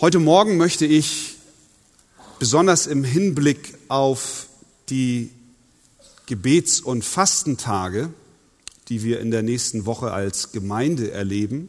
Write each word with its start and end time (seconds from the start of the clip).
Heute 0.00 0.18
Morgen 0.18 0.56
möchte 0.56 0.86
ich 0.86 1.36
besonders 2.40 2.88
im 2.88 3.04
Hinblick 3.04 3.78
auf 3.86 4.48
die 4.90 5.30
Gebets- 6.26 6.80
und 6.80 7.04
Fastentage, 7.04 8.10
die 8.88 9.04
wir 9.04 9.20
in 9.20 9.30
der 9.30 9.44
nächsten 9.44 9.86
Woche 9.86 10.10
als 10.10 10.50
Gemeinde 10.50 11.12
erleben, 11.12 11.68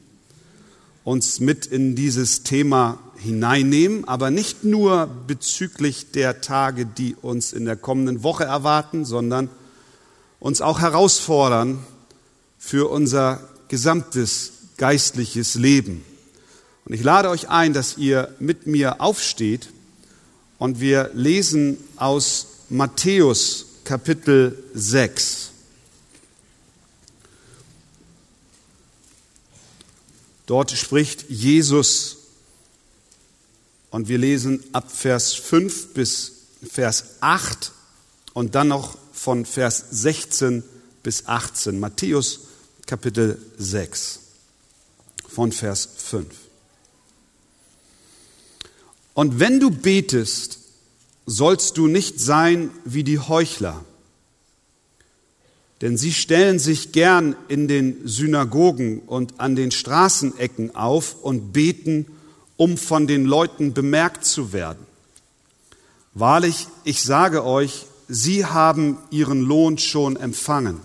uns 1.04 1.40
mit 1.40 1.68
in 1.68 1.96
dieses 1.96 2.42
Thema 2.42 2.98
hineinnehmen, 3.16 4.08
aber 4.08 4.32
nicht 4.32 4.64
nur 4.64 5.08
bezüglich 5.28 6.10
der 6.10 6.42
Tage, 6.42 6.88
die 6.88 7.14
uns 7.14 7.54
in 7.54 7.66
der 7.66 7.76
kommenden 7.76 8.24
Woche 8.24 8.46
erwarten, 8.46 9.06
sondern 9.06 9.52
uns 10.40 10.62
auch 10.62 10.80
herausfordern 10.80 11.78
für 12.58 12.90
unser 12.90 13.48
gesamtes 13.68 14.52
geistliches 14.78 15.54
Leben. 15.54 16.04
Und 16.86 16.94
ich 16.94 17.02
lade 17.02 17.30
euch 17.30 17.50
ein, 17.50 17.74
dass 17.74 17.98
ihr 17.98 18.34
mit 18.40 18.68
mir 18.68 19.02
aufsteht 19.02 19.70
und 20.60 20.80
wir 20.80 21.10
lesen 21.14 21.78
aus 21.96 22.48
Matthäus 22.70 23.66
Kapitel 23.84 24.64
6. 24.76 25.52
Dort 30.46 30.72
spricht 30.72 31.28
Jesus 31.28 32.18
und 33.90 34.08
wir 34.08 34.20
lesen 34.20 34.64
ab 34.72 34.92
Vers 34.92 35.34
5 35.34 35.94
bis 35.96 36.34
Vers 36.70 37.16
8 37.22 37.72
und 38.34 38.54
dann 38.54 38.68
noch 38.68 38.96
von 39.12 39.46
Vers 39.46 39.86
16 39.90 40.64
bis 41.02 41.26
18. 41.26 41.80
Matthäus 41.80 42.42
Kapitel 42.86 43.40
6 43.58 44.20
von 45.28 45.52
Vers 45.52 45.90
5. 45.98 46.45
Und 49.16 49.40
wenn 49.40 49.60
du 49.62 49.72
betest, 49.72 50.60
sollst 51.26 51.78
du 51.78 51.88
nicht 51.88 52.20
sein 52.20 52.70
wie 52.84 53.04
die 53.04 53.18
Heuchler, 53.18 53.84
denn 55.82 55.98
sie 55.98 56.14
stellen 56.14 56.60
sich 56.60 56.92
gern 56.92 57.36
in 57.48 57.68
den 57.68 58.08
Synagogen 58.08 59.00
und 59.00 59.40
an 59.40 59.56
den 59.56 59.72
Straßenecken 59.72 60.76
auf 60.76 61.16
und 61.24 61.54
beten, 61.54 62.06
um 62.58 62.78
von 62.78 63.08
den 63.08 63.26
Leuten 63.26 63.74
bemerkt 63.74 64.26
zu 64.26 64.54
werden. 64.54 64.86
Wahrlich, 66.14 66.68
ich 66.84 67.02
sage 67.02 67.46
euch, 67.46 67.86
sie 68.10 68.46
haben 68.46 68.98
ihren 69.12 69.42
Lohn 69.42 69.78
schon 69.78 70.18
empfangen. 70.18 70.80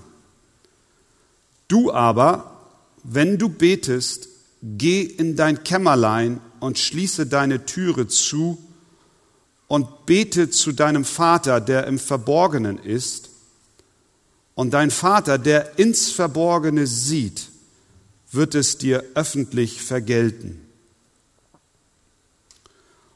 Du 1.66 1.92
aber, 1.92 2.56
wenn 3.02 3.38
du 3.38 3.48
betest, 3.48 4.29
geh 4.62 5.02
in 5.02 5.36
dein 5.36 5.64
Kämmerlein 5.64 6.40
und 6.60 6.78
schließe 6.78 7.26
deine 7.26 7.64
Türe 7.66 8.06
zu 8.08 8.58
und 9.66 10.06
bete 10.06 10.50
zu 10.50 10.72
deinem 10.72 11.04
Vater, 11.04 11.60
der 11.60 11.86
im 11.86 11.98
Verborgenen 11.98 12.78
ist. 12.78 13.30
Und 14.54 14.74
dein 14.74 14.90
Vater, 14.90 15.38
der 15.38 15.78
ins 15.78 16.10
Verborgene 16.10 16.86
sieht, 16.86 17.48
wird 18.32 18.54
es 18.54 18.78
dir 18.78 19.04
öffentlich 19.14 19.80
vergelten. 19.80 20.60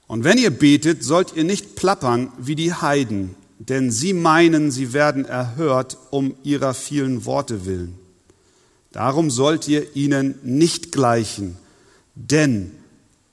Und 0.07 0.25
wenn 0.25 0.39
ihr 0.39 0.51
betet, 0.51 1.03
sollt 1.03 1.35
ihr 1.35 1.45
nicht 1.45 1.77
plappern 1.77 2.33
wie 2.39 2.55
die 2.55 2.73
Heiden, 2.73 3.35
denn 3.59 3.91
sie 3.91 4.13
meinen, 4.13 4.71
sie 4.71 4.93
werden 4.93 5.25
erhört 5.25 5.99
um 6.11 6.37
ihrer 6.45 6.75
vielen 6.75 7.25
Worte 7.25 7.65
willen. 7.67 7.99
Darum 8.95 9.29
sollt 9.29 9.67
ihr 9.67 9.97
ihnen 9.97 10.39
nicht 10.45 10.93
gleichen, 10.93 11.57
denn 12.15 12.71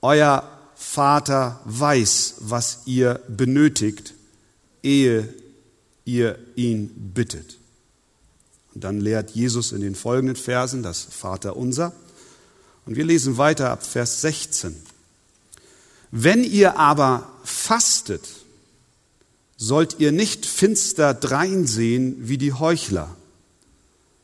euer 0.01 0.49
Vater 0.73 1.61
weiß, 1.65 2.37
was 2.39 2.79
ihr 2.87 3.21
benötigt, 3.27 4.15
ehe 4.81 5.31
ihr 6.03 6.39
ihn 6.55 6.89
bittet. 7.13 7.59
Und 8.73 8.83
dann 8.83 8.99
lehrt 8.99 9.35
Jesus 9.35 9.71
in 9.71 9.81
den 9.81 9.93
folgenden 9.93 10.35
Versen 10.35 10.81
das 10.81 11.03
Vater 11.03 11.55
unser. 11.55 11.93
Und 12.87 12.95
wir 12.95 13.05
lesen 13.05 13.37
weiter 13.37 13.69
ab 13.69 13.85
Vers 13.85 14.21
16. 14.21 14.75
Wenn 16.09 16.43
ihr 16.43 16.79
aber 16.79 17.31
fastet, 17.43 18.27
sollt 19.57 19.99
ihr 19.99 20.11
nicht 20.11 20.47
finster 20.47 21.13
dreinsehen 21.13 22.27
wie 22.27 22.39
die 22.39 22.53
Heuchler, 22.53 23.15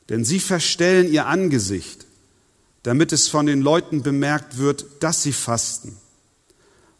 denn 0.09 0.23
sie 0.23 0.39
verstellen 0.39 1.11
ihr 1.11 1.27
Angesicht, 1.27 2.05
damit 2.83 3.11
es 3.11 3.27
von 3.27 3.45
den 3.45 3.61
Leuten 3.61 4.01
bemerkt 4.01 4.57
wird, 4.57 4.85
dass 5.01 5.23
sie 5.23 5.33
fasten. 5.33 5.97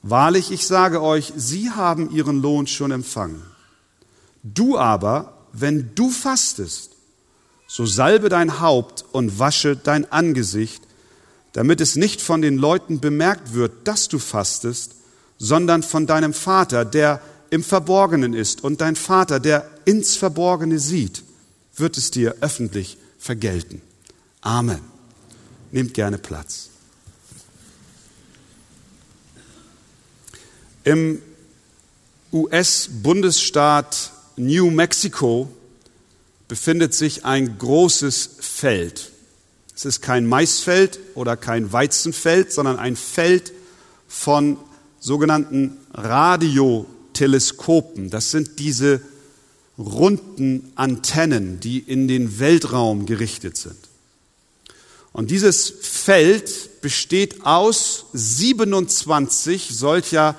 Wahrlich, 0.01 0.51
ich 0.51 0.68
sage 0.68 1.01
euch, 1.01 1.34
sie 1.35 1.72
haben 1.72 2.12
ihren 2.12 2.41
Lohn 2.41 2.68
schon 2.68 2.91
empfangen. 2.91 3.41
Du 4.44 4.78
aber, 4.78 5.34
wenn 5.53 5.91
du 5.95 6.09
fastest, 6.09 6.91
so 7.68 7.85
salbe 7.85 8.29
dein 8.29 8.62
Haupt 8.62 9.03
und 9.12 9.39
wasche 9.39 9.75
dein 9.75 10.09
Angesicht, 10.12 10.84
damit 11.53 11.81
es 11.81 11.95
nicht 11.95 12.22
von 12.22 12.41
den 12.41 12.57
Leuten 12.57 13.00
bemerkt 13.00 13.53
wird, 13.53 13.88
dass 13.88 14.07
du 14.07 14.19
fastest, 14.19 14.95
sondern 15.38 15.84
von 15.84 16.07
deinem 16.07 16.34
Vater, 16.34 16.85
der 16.85 17.22
im 17.50 17.63
Verborgenen 17.63 18.34
ist. 18.34 18.63
Und 18.63 18.81
dein 18.81 18.95
Vater, 18.95 19.39
der 19.39 19.69
ins 19.85 20.16
Verborgene 20.16 20.79
sieht, 20.79 21.24
wird 21.78 21.98
es 21.98 22.12
dir 22.12 22.36
öffentlich 22.42 22.98
vergelten. 23.18 23.82
Amen. 24.42 24.82
Nehmt 25.72 25.94
gerne 25.94 26.18
Platz. 26.18 26.70
Im 30.84 31.22
US-Bundesstaat 32.32 34.12
New 34.38 34.72
Mexico 34.72 35.52
befindet 36.48 36.94
sich 36.94 37.26
ein 37.26 37.58
großes 37.58 38.30
Feld. 38.40 39.12
Es 39.76 39.84
ist 39.86 40.02
kein 40.02 40.26
Maisfeld 40.26 41.00
oder 41.14 41.36
kein 41.38 41.74
Weizenfeld, 41.74 42.52
sondern 42.52 42.80
ein 42.80 42.96
Feld 42.96 43.54
von 44.08 44.58
sogenannten 45.00 45.78
Radioteleskopen. 45.94 48.10
Das 48.10 48.32
sind 48.32 48.58
diese 48.60 49.02
runden 49.78 50.72
Antennen, 50.76 51.60
die 51.60 51.80
in 51.80 52.08
den 52.08 52.40
Weltraum 52.40 53.06
gerichtet 53.06 53.58
sind. 53.58 53.76
Und 55.14 55.30
dieses 55.32 55.74
Feld 55.82 56.82
besteht 56.82 57.46
aus 57.46 58.06
27 58.14 59.70
solcher 59.72 60.36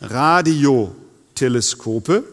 Radioteleskope. 0.00 2.24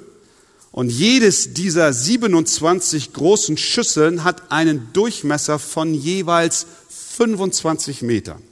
Und 0.72 0.92
jedes 0.92 1.54
dieser 1.54 1.92
27 1.92 3.14
großen 3.14 3.58
Schüsseln 3.58 4.24
hat 4.24 4.52
einen 4.52 4.94
Durchmesser 4.94 5.58
von 5.58 5.96
jeweils 5.96 6.68
25 6.90 8.04
Metern. 8.04 8.44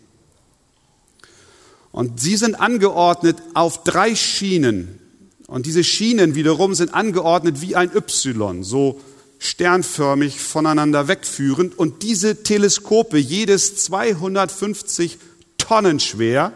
Und 1.91 2.19
sie 2.19 2.35
sind 2.35 2.55
angeordnet 2.55 3.37
auf 3.53 3.83
drei 3.83 4.15
Schienen. 4.15 4.99
Und 5.47 5.65
diese 5.65 5.83
Schienen 5.83 6.35
wiederum 6.35 6.73
sind 6.73 6.93
angeordnet 6.93 7.61
wie 7.61 7.75
ein 7.75 7.91
Y, 7.95 8.63
so 8.63 8.99
sternförmig 9.37 10.39
voneinander 10.39 11.07
wegführend. 11.07 11.77
Und 11.77 12.03
diese 12.03 12.43
Teleskope, 12.43 13.17
jedes 13.17 13.75
250 13.77 15.17
Tonnen 15.57 15.99
schwer, 15.99 16.53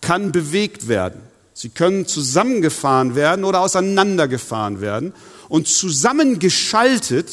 kann 0.00 0.32
bewegt 0.32 0.88
werden. 0.88 1.20
Sie 1.54 1.68
können 1.68 2.06
zusammengefahren 2.06 3.14
werden 3.14 3.44
oder 3.44 3.60
auseinandergefahren 3.60 4.80
werden. 4.80 5.12
Und 5.48 5.68
zusammengeschaltet 5.68 7.30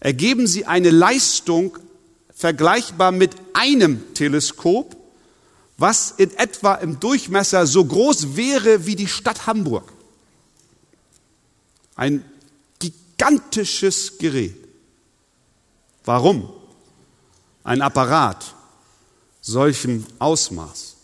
ergeben 0.00 0.48
sie 0.48 0.66
eine 0.66 0.90
Leistung 0.90 1.78
vergleichbar 2.34 3.12
mit 3.12 3.30
einem 3.52 4.14
Teleskop, 4.14 4.96
was 5.82 6.14
in 6.16 6.30
etwa 6.38 6.76
im 6.76 7.00
Durchmesser 7.00 7.66
so 7.66 7.84
groß 7.84 8.36
wäre 8.36 8.86
wie 8.86 8.94
die 8.94 9.08
Stadt 9.08 9.48
Hamburg. 9.48 9.92
Ein 11.96 12.24
gigantisches 12.78 14.16
Gerät. 14.16 14.56
Warum? 16.04 16.48
Ein 17.64 17.82
Apparat 17.82 18.54
solchem 19.40 20.06
Ausmaß. 20.20 20.94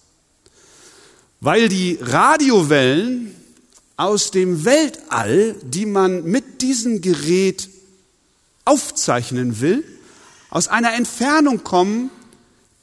Weil 1.41 1.69
die 1.69 1.99
Radiowellen 2.01 3.35
aus 3.97 4.31
dem 4.31 4.65
Weltall, 4.65 5.57
die 5.63 5.87
man 5.87 6.23
mit 6.23 6.63
diesem 6.63 7.01
Gerät 7.01 7.69
aufzeichnen 8.65 9.61
will, 9.61 9.85
aus 10.51 10.69
einer 10.69 10.95
Entfernung 10.95 11.65
kommen, 11.65 12.11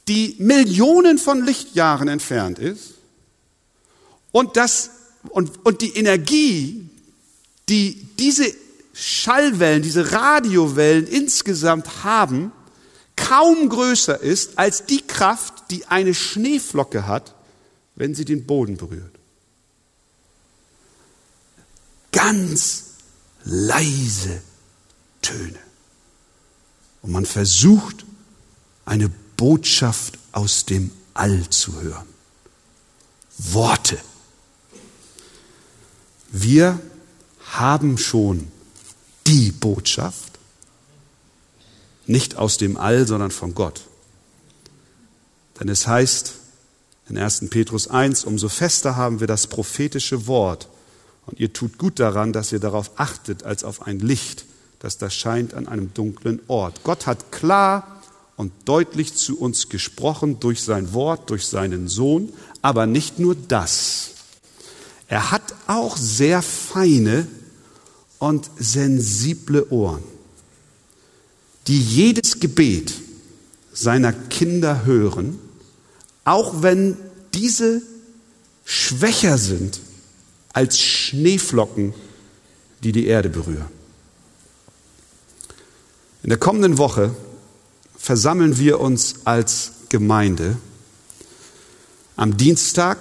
die 0.08 0.36
Millionen 0.40 1.18
von 1.18 1.44
Lichtjahren 1.44 2.08
entfernt 2.08 2.60
ist 2.60 2.94
und, 4.32 4.58
das, 4.58 4.92
und, 5.30 5.66
und 5.66 5.82
die 5.82 5.96
Energie, 5.96 6.90
die 7.70 8.08
diese 8.20 8.54
Schallwellen, 8.94 9.82
diese 9.82 10.12
Radiowellen 10.12 11.08
insgesamt 11.08 12.04
haben, 12.04 12.52
kaum 13.16 13.70
größer 13.70 14.20
ist 14.20 14.58
als 14.58 14.86
die 14.86 15.02
Kraft, 15.02 15.72
die 15.72 15.86
eine 15.88 16.14
Schneeflocke 16.14 17.08
hat, 17.08 17.34
wenn 17.96 18.14
sie 18.14 18.26
den 18.26 18.46
Boden 18.46 18.78
berührt. 18.78 19.12
Ganz 22.12 22.84
leise 23.44 24.42
Töne. 25.22 25.60
Und 27.02 27.12
man 27.12 27.26
versucht, 27.26 28.06
eine 28.86 29.12
Botschaft 29.38 30.18
aus 30.32 30.66
dem 30.66 30.92
All 31.14 31.50
zu 31.50 31.82
hören. 31.82 32.06
Worte. 33.38 33.98
Wir 36.32 36.80
haben 37.52 37.98
schon 37.98 38.52
die 39.28 39.52
Botschaft, 39.52 40.34
nicht 42.06 42.36
aus 42.38 42.58
dem 42.58 42.78
All, 42.78 43.08
sondern 43.08 43.32
von 43.32 43.56
Gott. 43.56 43.82
Denn 45.60 45.70
es 45.70 45.88
heißt 45.88 46.34
in 47.08 47.18
1. 47.18 47.50
Petrus 47.50 47.88
1, 47.88 48.26
umso 48.26 48.50
fester 48.50 48.96
haben 48.96 49.20
wir 49.20 49.28
das 49.28 49.48
prophetische 49.48 50.28
Wort. 50.28 50.68
Und 51.26 51.40
ihr 51.40 51.54
tut 51.54 51.78
gut 51.78 52.00
daran, 52.00 52.34
dass 52.34 52.52
ihr 52.52 52.60
darauf 52.60 52.92
achtet, 53.00 53.44
als 53.44 53.64
auf 53.64 53.84
ein 53.84 54.00
Licht, 54.00 54.46
das 54.80 54.98
da 54.98 55.10
scheint 55.10 55.54
an 55.54 55.68
einem 55.68 55.94
dunklen 55.94 56.42
Ort. 56.48 56.84
Gott 56.84 57.08
hat 57.08 57.32
klar 57.32 57.95
und 58.38 58.52
deutlich 58.66 59.16
zu 59.16 59.40
uns 59.40 59.70
gesprochen 59.70 60.40
durch 60.40 60.62
sein 60.62 60.94
Wort, 60.94 61.30
durch 61.30 61.46
seinen 61.46 61.88
Sohn, 61.88 62.32
aber 62.62 62.86
nicht 62.86 63.20
nur 63.20 63.36
das. 63.36 64.12
Er 65.08 65.32
hat 65.32 65.54
auch 65.68 65.98
sehr 65.98 66.42
feine 66.42 67.28
und 68.20 68.50
sensible 68.58 69.68
Ohren, 69.70 70.04
die 71.68 71.80
jedes 71.80 72.40
Gebet 72.40 72.94
seiner 73.72 74.14
Kinder 74.14 74.86
hören, 74.86 75.40
auch 76.24 76.62
wenn 76.64 76.98
diese 77.34 77.82
schwächer 78.64 79.38
sind 79.38 79.80
als 80.54 80.80
Schneeflocken, 80.80 81.94
die 82.84 82.92
die 82.92 83.06
Erde 83.06 83.30
berühren. 83.30 83.68
In 86.24 86.30
der 86.30 86.40
kommenden 86.40 86.78
Woche 86.78 87.14
versammeln 88.06 88.60
wir 88.60 88.80
uns 88.82 89.16
als 89.24 89.72
Gemeinde 89.90 90.58
am 92.16 92.38
Dienstag, 92.38 93.00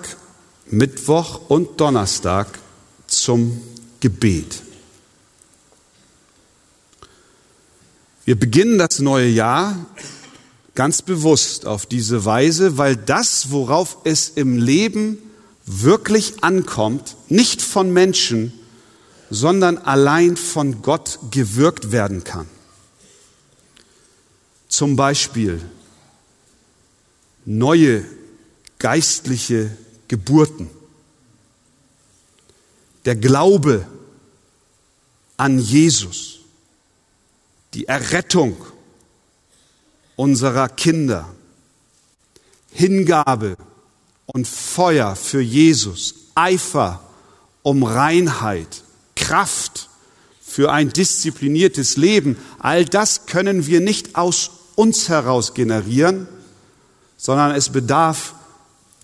Mittwoch 0.71 1.43
und 1.51 1.79
Donnerstag 1.79 2.59
zum 3.07 3.61
Gebet. 4.01 4.63
Wir 8.25 8.41
beginnen 8.41 8.79
das 8.79 8.99
neue 9.01 9.29
Jahr 9.29 9.77
ganz 10.75 11.03
bewusst 11.03 11.67
auf 11.67 11.85
diese 11.85 12.25
Weise, 12.25 12.79
weil 12.79 12.97
das, 12.97 13.51
worauf 13.51 13.99
es 14.05 14.31
im 14.31 14.57
Leben 14.57 15.19
wirklich 15.67 16.43
ankommt, 16.43 17.17
nicht 17.29 17.61
von 17.61 17.93
Menschen, 17.93 18.55
sondern 19.29 19.77
allein 19.77 20.39
von 20.39 20.81
Gott 20.81 21.19
gewirkt 21.31 21.93
werden 21.93 22.25
kann. 22.25 22.47
Zum 24.75 24.97
Beispiel 24.97 25.63
neue 27.45 28.05
geistliche 28.81 29.71
Geburten, 30.09 30.69
der 33.05 33.15
Glaube 33.15 33.87
an 35.37 35.61
Jesus, 35.61 36.41
die 37.75 37.87
Errettung 37.87 38.57
unserer 40.17 40.69
Kinder, 40.69 41.33
Hingabe 42.73 43.57
und 44.27 44.49
Feuer 44.49 45.15
für 45.15 45.41
Jesus, 45.41 46.17
Eifer 46.35 47.01
um 47.63 47.85
Reinheit, 47.85 48.83
Kraft 49.15 49.89
für 50.43 50.73
ein 50.73 50.89
diszipliniertes 50.89 51.97
Leben, 51.97 52.37
all 52.59 52.85
das 52.85 53.27
können 53.27 53.69
wir 53.69 53.81
nicht 53.81 54.17
aus 54.17 54.51
uns 54.75 55.09
heraus 55.09 55.55
generieren, 55.55 56.27
sondern 57.17 57.55
es 57.55 57.69
bedarf 57.71 58.35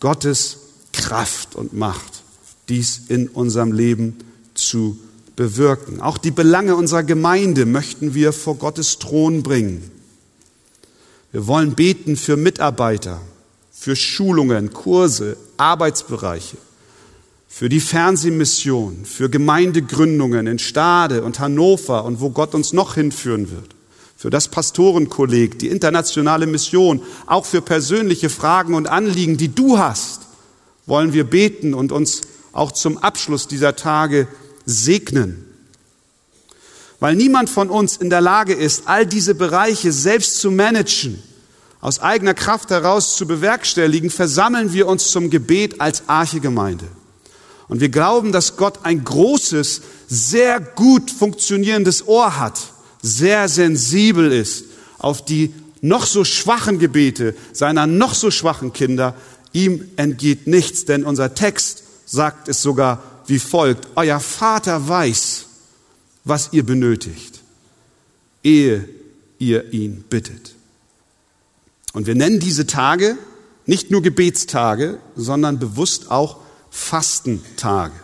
Gottes 0.01 0.59
Kraft 0.93 1.55
und 1.55 1.73
Macht, 1.73 2.23
dies 2.69 3.03
in 3.09 3.29
unserem 3.29 3.73
Leben 3.73 4.17
zu 4.55 4.99
bewirken. 5.37 6.01
Auch 6.01 6.19
die 6.19 6.31
Belange 6.31 6.77
unserer 6.77 7.03
Gemeinde 7.03 7.67
möchten 7.67 8.15
wir 8.15 8.33
vor 8.33 8.57
Gottes 8.57 8.99
Thron 8.99 9.43
bringen. 9.43 9.91
Wir 11.33 11.47
wollen 11.47 11.75
beten 11.75 12.17
für 12.17 12.37
Mitarbeiter, 12.37 13.21
für 13.73 13.97
Schulungen, 13.97 14.73
Kurse, 14.73 15.37
Arbeitsbereiche, 15.57 16.57
für 17.49 17.69
die 17.69 17.81
Fernsehmission, 17.81 19.05
für 19.05 19.31
Gemeindegründungen 19.31 20.47
in 20.47 20.59
Stade 20.59 21.23
und 21.23 21.41
Hannover 21.41 22.05
und 22.05 22.21
wo 22.21 22.31
Gott 22.31 22.55
uns 22.55 22.73
noch 22.73 22.95
hinführen 22.95 23.51
wird, 23.51 23.75
für 24.21 24.29
das 24.29 24.49
Pastorenkolleg, 24.49 25.59
die 25.59 25.69
internationale 25.69 26.47
Mission, 26.47 27.01
auch 27.25 27.47
für 27.47 27.63
persönliche 27.63 28.29
Fragen 28.29 28.75
und 28.75 28.87
Anliegen, 28.87 29.39
die 29.39 29.49
du 29.49 29.79
hast, 29.79 30.27
wollen 30.85 31.15
wir 31.15 31.25
beten 31.25 31.73
und 31.73 31.91
uns 31.91 32.21
auch 32.53 32.71
zum 32.73 32.99
Abschluss 32.99 33.49
dieser 33.49 33.77
Tage 33.77 34.29
segnen. 34.67 35.47
Weil 36.99 37.17
niemand 37.17 37.49
von 37.49 37.71
uns 37.71 37.97
in 37.97 38.11
der 38.11 38.21
Lage 38.21 38.53
ist, 38.53 38.83
all 38.89 39.07
diese 39.07 39.35
Bereiche 39.35 39.91
selbst 39.91 40.39
zu 40.39 40.51
managen, 40.51 41.23
aus 41.81 42.01
eigener 42.01 42.35
Kraft 42.35 42.69
heraus 42.69 43.17
zu 43.17 43.27
bewerkstelligen, 43.27 44.11
versammeln 44.11 44.75
wir 44.75 44.87
uns 44.87 45.13
zum 45.13 45.31
Gebet 45.31 45.81
als 45.81 46.11
Archegemeinde. 46.11 46.85
Und 47.69 47.81
wir 47.81 47.89
glauben, 47.89 48.33
dass 48.33 48.59
Gott 48.59 48.81
ein 48.83 49.03
großes, 49.03 49.81
sehr 50.09 50.61
gut 50.61 51.11
funktionierendes 51.11 52.07
Ohr 52.07 52.39
hat, 52.39 52.70
sehr 53.03 53.49
sensibel 53.49 54.33
ist 54.33 54.65
auf 54.99 55.25
die 55.25 55.55
noch 55.81 56.07
so 56.07 56.25
schwachen 56.25 56.79
Gebete 56.79 57.35
seiner 57.53 57.87
noch 57.87 58.15
so 58.15 58.31
schwachen 58.31 58.73
Kinder. 58.73 59.15
Ihm 59.53 59.89
entgeht 59.97 60.47
nichts, 60.47 60.85
denn 60.85 61.05
unser 61.05 61.35
Text 61.35 61.83
sagt 62.07 62.49
es 62.49 62.63
sogar 62.63 63.03
wie 63.27 63.39
folgt. 63.39 63.89
Euer 63.97 64.21
Vater 64.21 64.89
weiß, 64.89 65.47
was 66.25 66.53
ihr 66.53 66.65
benötigt, 66.65 67.41
ehe 68.43 68.89
ihr 69.39 69.73
ihn 69.73 70.05
bittet. 70.09 70.55
Und 71.93 72.07
wir 72.07 72.15
nennen 72.15 72.41
diese 72.41 72.67
Tage 72.67 73.17
nicht 73.67 73.91
nur 73.91 74.03
Gebetstage, 74.03 74.99
sondern 75.17 75.59
bewusst 75.59 76.11
auch 76.11 76.39
Fastentage. 76.71 77.95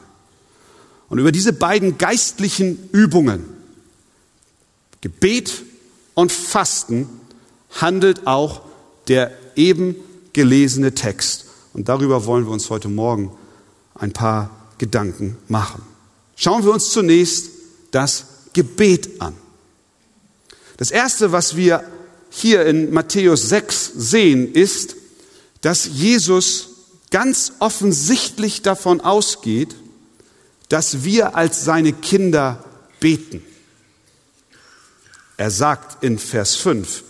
Und 1.09 1.19
über 1.19 1.31
diese 1.31 1.53
beiden 1.53 1.99
geistlichen 1.99 2.89
Übungen, 2.93 3.45
Gebet 5.01 5.63
und 6.15 6.33
Fasten, 6.33 7.09
handelt 7.71 8.27
auch 8.27 8.63
der 9.09 9.33
eben 9.55 9.97
gelesene 10.33 10.95
Text. 10.95 11.47
Und 11.73 11.89
darüber 11.89 12.27
wollen 12.27 12.45
wir 12.47 12.53
uns 12.53 12.71
heute 12.71 12.89
Morgen 12.89 13.33
ein 13.95 14.13
paar 14.13 14.51
Gedanken 14.79 15.37
machen. 15.49 15.83
Schauen 16.37 16.65
wir 16.65 16.73
uns 16.73 16.91
zunächst 16.91 17.51
das 17.91 18.27
Gebet 18.53 19.21
an. 19.21 19.35
Das 20.77 20.91
Erste, 20.91 21.33
was 21.33 21.57
wir 21.57 21.85
hier 22.31 22.67
in 22.67 22.93
Matthäus 22.93 23.49
6 23.49 23.93
sehen, 23.95 24.53
ist, 24.53 24.97
dass 25.63 25.87
Jesus 25.87 26.69
ganz 27.11 27.53
offensichtlich 27.61 28.63
davon 28.63 29.01
ausgeht, 29.01 29.75
dass 30.69 31.05
wir 31.05 31.37
als 31.37 31.65
seine 31.65 31.93
Kinder 31.93 32.65
beten. 33.01 33.43
Er 35.37 35.51
sagt 35.51 36.03
in 36.03 36.19
Vers 36.19 36.57
5, 36.57 37.03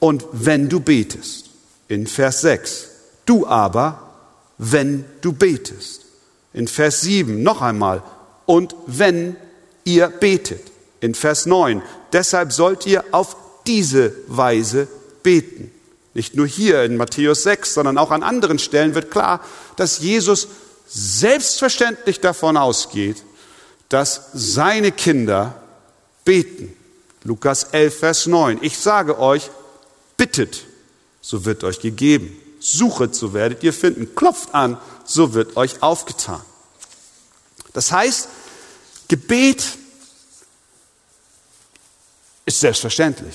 und 0.00 0.24
wenn 0.32 0.68
du 0.68 0.80
betest, 0.80 1.50
in 1.88 2.06
Vers 2.06 2.40
6, 2.42 2.88
du 3.26 3.46
aber, 3.46 4.10
wenn 4.58 5.04
du 5.20 5.32
betest. 5.32 6.02
In 6.52 6.68
Vers 6.68 7.02
7 7.02 7.42
noch 7.42 7.62
einmal, 7.62 8.02
und 8.46 8.74
wenn 8.86 9.36
ihr 9.84 10.08
betet. 10.08 10.62
In 11.00 11.14
Vers 11.14 11.46
9, 11.46 11.82
deshalb 12.12 12.52
sollt 12.52 12.86
ihr 12.86 13.04
auf 13.12 13.36
diese 13.66 14.12
Weise 14.26 14.88
beten. 15.22 15.70
Nicht 16.14 16.34
nur 16.34 16.46
hier 16.46 16.82
in 16.84 16.96
Matthäus 16.96 17.42
6, 17.42 17.74
sondern 17.74 17.98
auch 17.98 18.10
an 18.10 18.22
anderen 18.22 18.58
Stellen 18.58 18.94
wird 18.94 19.10
klar, 19.10 19.40
dass 19.76 19.98
Jesus 19.98 20.48
selbstverständlich 20.88 22.20
davon 22.20 22.56
ausgeht, 22.56 23.22
dass 23.88 24.30
seine 24.32 24.90
Kinder 24.90 25.62
beten. 26.24 26.74
Lukas 27.28 27.64
11, 27.72 27.98
Vers 27.98 28.26
9. 28.26 28.58
Ich 28.62 28.78
sage 28.78 29.18
euch, 29.18 29.50
bittet, 30.16 30.64
so 31.20 31.44
wird 31.44 31.62
euch 31.62 31.78
gegeben. 31.78 32.34
Suchet, 32.58 33.14
so 33.14 33.34
werdet 33.34 33.62
ihr 33.62 33.74
finden. 33.74 34.14
Klopft 34.14 34.54
an, 34.54 34.78
so 35.04 35.34
wird 35.34 35.58
euch 35.58 35.82
aufgetan. 35.82 36.40
Das 37.74 37.92
heißt, 37.92 38.28
Gebet 39.08 39.62
ist 42.46 42.60
selbstverständlich 42.60 43.34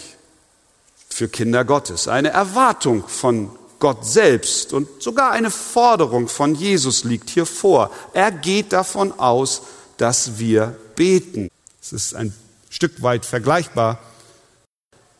für 1.07 1.27
Kinder 1.27 1.63
Gottes, 1.63 2.07
eine 2.07 2.29
Erwartung 2.29 3.07
von 3.07 3.51
Gott 3.77 4.07
selbst 4.07 4.73
und 4.73 5.03
sogar 5.03 5.31
eine 5.31 5.51
Forderung 5.51 6.27
von 6.27 6.55
Jesus 6.55 7.03
liegt 7.03 7.29
hier 7.29 7.45
vor. 7.45 7.91
Er 8.13 8.31
geht 8.31 8.73
davon 8.73 9.11
aus, 9.19 9.61
dass 9.97 10.39
wir 10.39 10.75
beten. 10.95 11.51
Es 11.79 11.93
ist 11.93 12.15
ein 12.15 12.33
Stück 12.73 13.03
weit 13.03 13.23
vergleichbar 13.23 13.99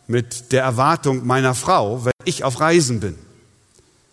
mit 0.08 0.52
der 0.52 0.64
Erwartung 0.64 1.28
meiner 1.28 1.54
Frau, 1.54 2.04
wenn 2.04 2.12
ich 2.26 2.44
auf 2.44 2.60
Reisen 2.60 3.00
bin. 3.00 3.16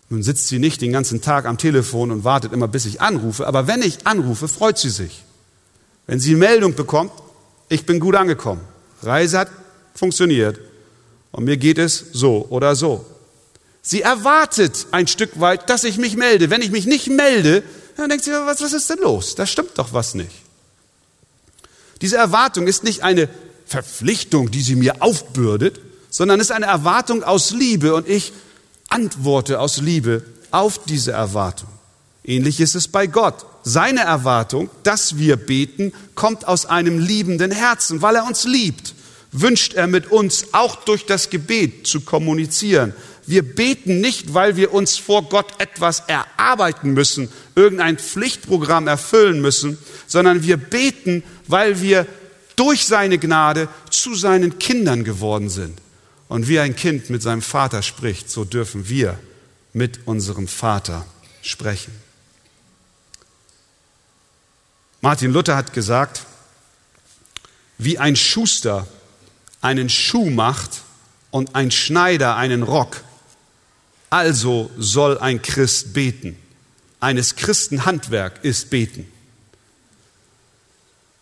Nun 0.09 0.21
sitzt 0.21 0.47
sie 0.47 0.59
nicht 0.59 0.79
den 0.79 0.91
ganzen 0.91 1.21
Tag 1.21 1.45
am 1.45 1.57
Telefon 1.57 2.11
und 2.11 2.23
wartet 2.23 2.53
immer, 2.53 2.67
bis 2.67 2.85
ich 2.85 3.01
anrufe, 3.01 3.47
aber 3.47 3.65
wenn 3.65 3.81
ich 3.81 4.05
anrufe, 4.05 4.47
freut 4.47 4.77
sie 4.77 4.91
sich. 4.91 5.23
Wenn 6.05 6.19
sie 6.19 6.35
Meldung 6.35 6.75
bekommt, 6.75 7.11
ich 7.67 7.87
bin 7.87 7.99
gut 7.99 8.15
angekommen, 8.15 8.61
Reise 9.01 9.39
hat 9.39 9.49
funktioniert 9.95 10.59
und 11.31 11.43
mir 11.43 11.57
geht 11.57 11.79
es 11.79 12.05
so 12.13 12.45
oder 12.49 12.75
so. 12.75 13.05
Sie 13.81 14.03
erwartet 14.03 14.85
ein 14.91 15.07
Stück 15.07 15.39
weit, 15.39 15.67
dass 15.67 15.83
ich 15.83 15.97
mich 15.97 16.15
melde. 16.15 16.51
Wenn 16.51 16.61
ich 16.61 16.69
mich 16.69 16.85
nicht 16.85 17.07
melde, 17.07 17.63
dann 17.97 18.09
denkt 18.09 18.23
sie, 18.23 18.31
was, 18.31 18.61
was 18.61 18.73
ist 18.73 18.87
denn 18.91 18.99
los? 18.99 19.33
Da 19.33 19.47
stimmt 19.47 19.79
doch 19.79 19.93
was 19.93 20.13
nicht. 20.13 20.43
Diese 22.01 22.17
Erwartung 22.17 22.67
ist 22.67 22.83
nicht 22.83 23.03
eine 23.03 23.29
Verpflichtung, 23.65 24.51
die 24.51 24.61
sie 24.61 24.75
mir 24.75 25.01
aufbürdet, 25.01 25.79
sondern 26.09 26.39
ist 26.39 26.51
eine 26.51 26.65
Erwartung 26.65 27.23
aus 27.23 27.51
Liebe 27.51 27.95
und 27.95 28.07
ich 28.07 28.33
antworte 28.89 29.59
aus 29.59 29.77
Liebe 29.77 30.23
auf 30.51 30.83
diese 30.83 31.13
Erwartung. 31.13 31.69
Ähnlich 32.23 32.59
ist 32.59 32.75
es 32.75 32.87
bei 32.87 33.07
Gott. 33.07 33.45
Seine 33.63 34.01
Erwartung, 34.01 34.69
dass 34.83 35.17
wir 35.17 35.37
beten, 35.37 35.93
kommt 36.15 36.47
aus 36.47 36.65
einem 36.65 36.99
liebenden 36.99 37.51
Herzen. 37.51 38.01
Weil 38.01 38.15
er 38.15 38.25
uns 38.25 38.43
liebt, 38.43 38.93
wünscht 39.31 39.73
er 39.73 39.87
mit 39.87 40.11
uns 40.11 40.47
auch 40.53 40.75
durch 40.83 41.05
das 41.05 41.29
Gebet 41.29 41.87
zu 41.87 42.01
kommunizieren. 42.01 42.93
Wir 43.25 43.43
beten 43.43 44.01
nicht, 44.01 44.33
weil 44.33 44.55
wir 44.55 44.73
uns 44.73 44.97
vor 44.97 45.23
Gott 45.29 45.47
etwas 45.59 46.03
erarbeiten 46.07 46.93
müssen, 46.93 47.29
irgendein 47.55 47.97
Pflichtprogramm 47.97 48.87
erfüllen 48.87 49.41
müssen, 49.41 49.77
sondern 50.07 50.43
wir 50.43 50.57
beten, 50.57 51.23
weil 51.51 51.81
wir 51.81 52.07
durch 52.55 52.85
seine 52.85 53.17
Gnade 53.17 53.67
zu 53.89 54.15
seinen 54.15 54.59
Kindern 54.59 55.03
geworden 55.03 55.49
sind. 55.49 55.79
Und 56.27 56.47
wie 56.47 56.59
ein 56.59 56.75
Kind 56.75 57.09
mit 57.09 57.21
seinem 57.21 57.41
Vater 57.41 57.81
spricht, 57.81 58.29
so 58.29 58.45
dürfen 58.45 58.87
wir 58.87 59.19
mit 59.73 60.07
unserem 60.07 60.47
Vater 60.47 61.05
sprechen. 61.41 61.93
Martin 65.01 65.31
Luther 65.31 65.55
hat 65.55 65.73
gesagt, 65.73 66.25
wie 67.77 67.97
ein 67.97 68.15
Schuster 68.15 68.87
einen 69.59 69.89
Schuh 69.89 70.29
macht 70.29 70.83
und 71.31 71.55
ein 71.55 71.71
Schneider 71.71 72.35
einen 72.35 72.63
Rock, 72.63 73.03
also 74.09 74.69
soll 74.77 75.17
ein 75.17 75.41
Christ 75.41 75.93
beten. 75.93 76.37
Eines 76.99 77.35
Christen 77.35 77.85
Handwerk 77.85 78.43
ist 78.43 78.69
beten. 78.69 79.11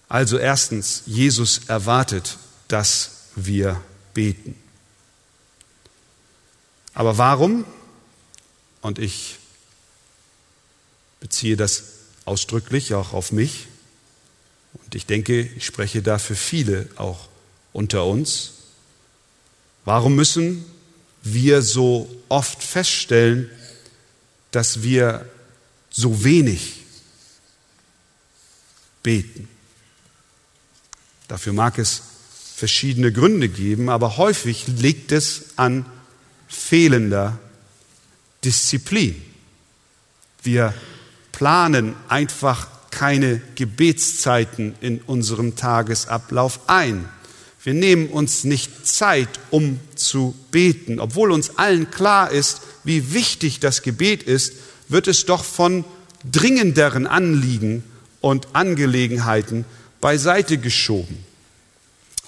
Also 0.09 0.39
erstens, 0.39 1.03
Jesus 1.05 1.61
erwartet, 1.67 2.37
dass 2.67 3.11
wir 3.35 3.79
beten. 4.15 4.55
Aber 6.95 7.19
warum? 7.19 7.63
Und 8.81 8.97
ich 8.97 9.37
beziehe 11.19 11.55
das 11.55 11.83
ausdrücklich 12.25 12.95
auch 12.95 13.13
auf 13.13 13.31
mich. 13.31 13.67
Und 14.73 14.95
ich 14.95 15.05
denke, 15.05 15.41
ich 15.41 15.65
spreche 15.65 16.01
da 16.01 16.17
für 16.17 16.35
viele 16.35 16.89
auch 16.95 17.29
unter 17.71 18.05
uns. 18.05 18.53
Warum 19.85 20.15
müssen 20.15 20.65
wir 21.21 21.61
so 21.61 22.09
oft 22.29 22.63
feststellen, 22.63 23.49
dass 24.51 24.81
wir 24.81 25.29
so 25.91 26.23
wenig 26.23 26.81
beten? 29.03 29.47
Dafür 31.29 31.53
mag 31.53 31.77
es 31.77 32.01
verschiedene 32.55 33.13
Gründe 33.13 33.47
geben, 33.47 33.87
aber 33.89 34.17
häufig 34.17 34.65
liegt 34.67 35.13
es 35.13 35.51
an 35.55 35.85
fehlender 36.47 37.37
Disziplin. 38.43 39.15
Wir 40.43 40.73
planen 41.31 41.93
einfach 42.07 42.67
keine 42.89 43.41
Gebetszeiten 43.55 44.73
in 44.81 45.01
unserem 45.01 45.55
Tagesablauf 45.55 46.61
ein. 46.67 47.07
Wir 47.63 47.75
nehmen 47.75 48.07
uns 48.07 48.43
nicht 48.43 48.87
Zeit, 48.87 49.29
um 49.51 49.79
zu 49.93 50.33
beten. 50.49 50.99
Obwohl 50.99 51.31
uns 51.31 51.57
allen 51.57 51.91
klar 51.91 52.31
ist, 52.31 52.61
wie 52.83 53.13
wichtig 53.13 53.59
das 53.59 53.83
Gebet 53.83 54.23
ist, 54.23 54.53
wird 54.87 55.07
es 55.07 55.25
doch 55.25 55.43
von 55.43 55.85
dringenderen 56.29 57.05
Anliegen 57.05 57.83
und 58.19 58.47
Angelegenheiten 58.53 59.65
beiseite 60.01 60.57
geschoben. 60.57 61.23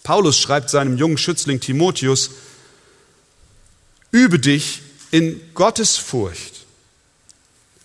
Paulus 0.04 0.40
schreibt 0.40 0.70
seinem 0.70 0.98
jungen 0.98 1.18
Schützling 1.18 1.60
Timotheus, 1.60 2.32
übe 4.12 4.40
dich 4.40 4.82
in 5.12 5.40
Gottesfurcht. 5.54 6.66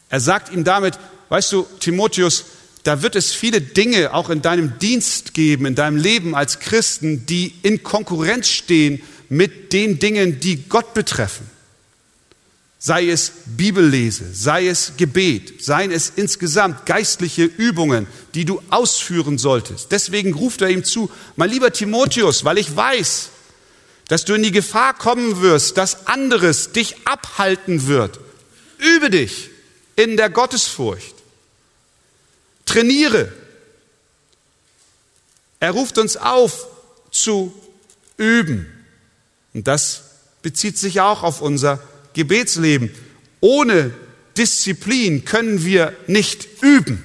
Er 0.08 0.20
sagt 0.20 0.52
ihm 0.52 0.64
damit, 0.64 0.98
weißt 1.28 1.52
du, 1.52 1.66
Timotheus, 1.80 2.44
da 2.84 3.02
wird 3.02 3.16
es 3.16 3.32
viele 3.32 3.60
Dinge 3.60 4.14
auch 4.14 4.30
in 4.30 4.42
deinem 4.42 4.78
Dienst 4.78 5.34
geben, 5.34 5.66
in 5.66 5.74
deinem 5.74 5.96
Leben 5.96 6.34
als 6.34 6.60
Christen, 6.60 7.26
die 7.26 7.52
in 7.62 7.82
Konkurrenz 7.82 8.48
stehen 8.48 9.02
mit 9.28 9.72
den 9.72 9.98
Dingen, 9.98 10.40
die 10.40 10.68
Gott 10.68 10.94
betreffen 10.94 11.55
sei 12.78 13.09
es 13.09 13.33
Bibellese, 13.47 14.33
sei 14.35 14.68
es 14.68 14.92
Gebet, 14.97 15.64
seien 15.64 15.90
es 15.90 16.12
insgesamt 16.14 16.87
geistliche 16.87 17.45
Übungen, 17.45 18.06
die 18.35 18.45
du 18.45 18.62
ausführen 18.71 19.38
solltest. 19.38 19.92
Deswegen 19.92 20.35
ruft 20.35 20.61
er 20.61 20.68
ihm 20.68 20.85
zu, 20.85 21.11
mein 21.37 21.50
lieber 21.50 21.73
Timotheus, 21.73 22.45
weil 22.45 22.59
ich 22.59 22.75
weiß, 22.75 23.30
dass 24.09 24.25
du 24.25 24.35
in 24.35 24.42
die 24.42 24.52
Gefahr 24.52 24.95
kommen 24.95 25.40
wirst, 25.40 25.78
dass 25.78 26.06
anderes 26.06 26.73
dich 26.73 27.06
abhalten 27.06 27.87
wird. 27.88 28.21
Übe 28.78 29.11
dich 29.11 29.50
in 29.97 30.16
der 30.16 30.30
Gottesfurcht. 30.30 31.14
Trainiere. 32.66 33.33
Er 35.59 35.71
ruft 35.71 35.99
uns 35.99 36.16
auf 36.16 36.68
zu 37.11 37.54
üben. 38.18 38.66
Und 39.54 39.66
das 39.66 40.02
bezieht 40.42 40.78
sich 40.78 41.00
auch 41.00 41.23
auf 41.23 41.40
unser 41.40 41.80
Gebetsleben. 42.16 42.90
Ohne 43.40 43.92
Disziplin 44.37 45.25
können 45.25 45.64
wir 45.64 45.94
nicht 46.06 46.49
üben. 46.62 47.02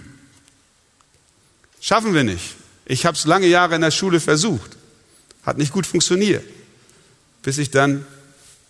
Schaffen 1.81 2.13
wir 2.13 2.23
nicht. 2.23 2.55
Ich 2.85 3.05
habe 3.05 3.17
es 3.17 3.25
lange 3.25 3.47
Jahre 3.47 3.75
in 3.75 3.81
der 3.81 3.91
Schule 3.91 4.19
versucht. 4.19 4.77
Hat 5.43 5.57
nicht 5.57 5.73
gut 5.73 5.85
funktioniert. 5.85 6.43
Bis 7.43 7.57
ich 7.57 7.71
dann 7.71 8.05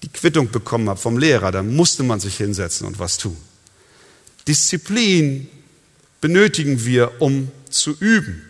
die 0.01 0.09
Quittung 0.09 0.49
bekommen 0.49 0.89
habe 0.89 0.99
vom 0.99 1.17
Lehrer. 1.17 1.51
Da 1.51 1.61
musste 1.61 2.01
man 2.03 2.19
sich 2.19 2.37
hinsetzen 2.37 2.87
und 2.87 2.97
was 2.97 3.17
tun. 3.17 3.37
Disziplin 4.47 5.47
benötigen 6.21 6.85
wir, 6.85 7.21
um 7.21 7.51
zu 7.69 7.95
üben. 7.99 8.41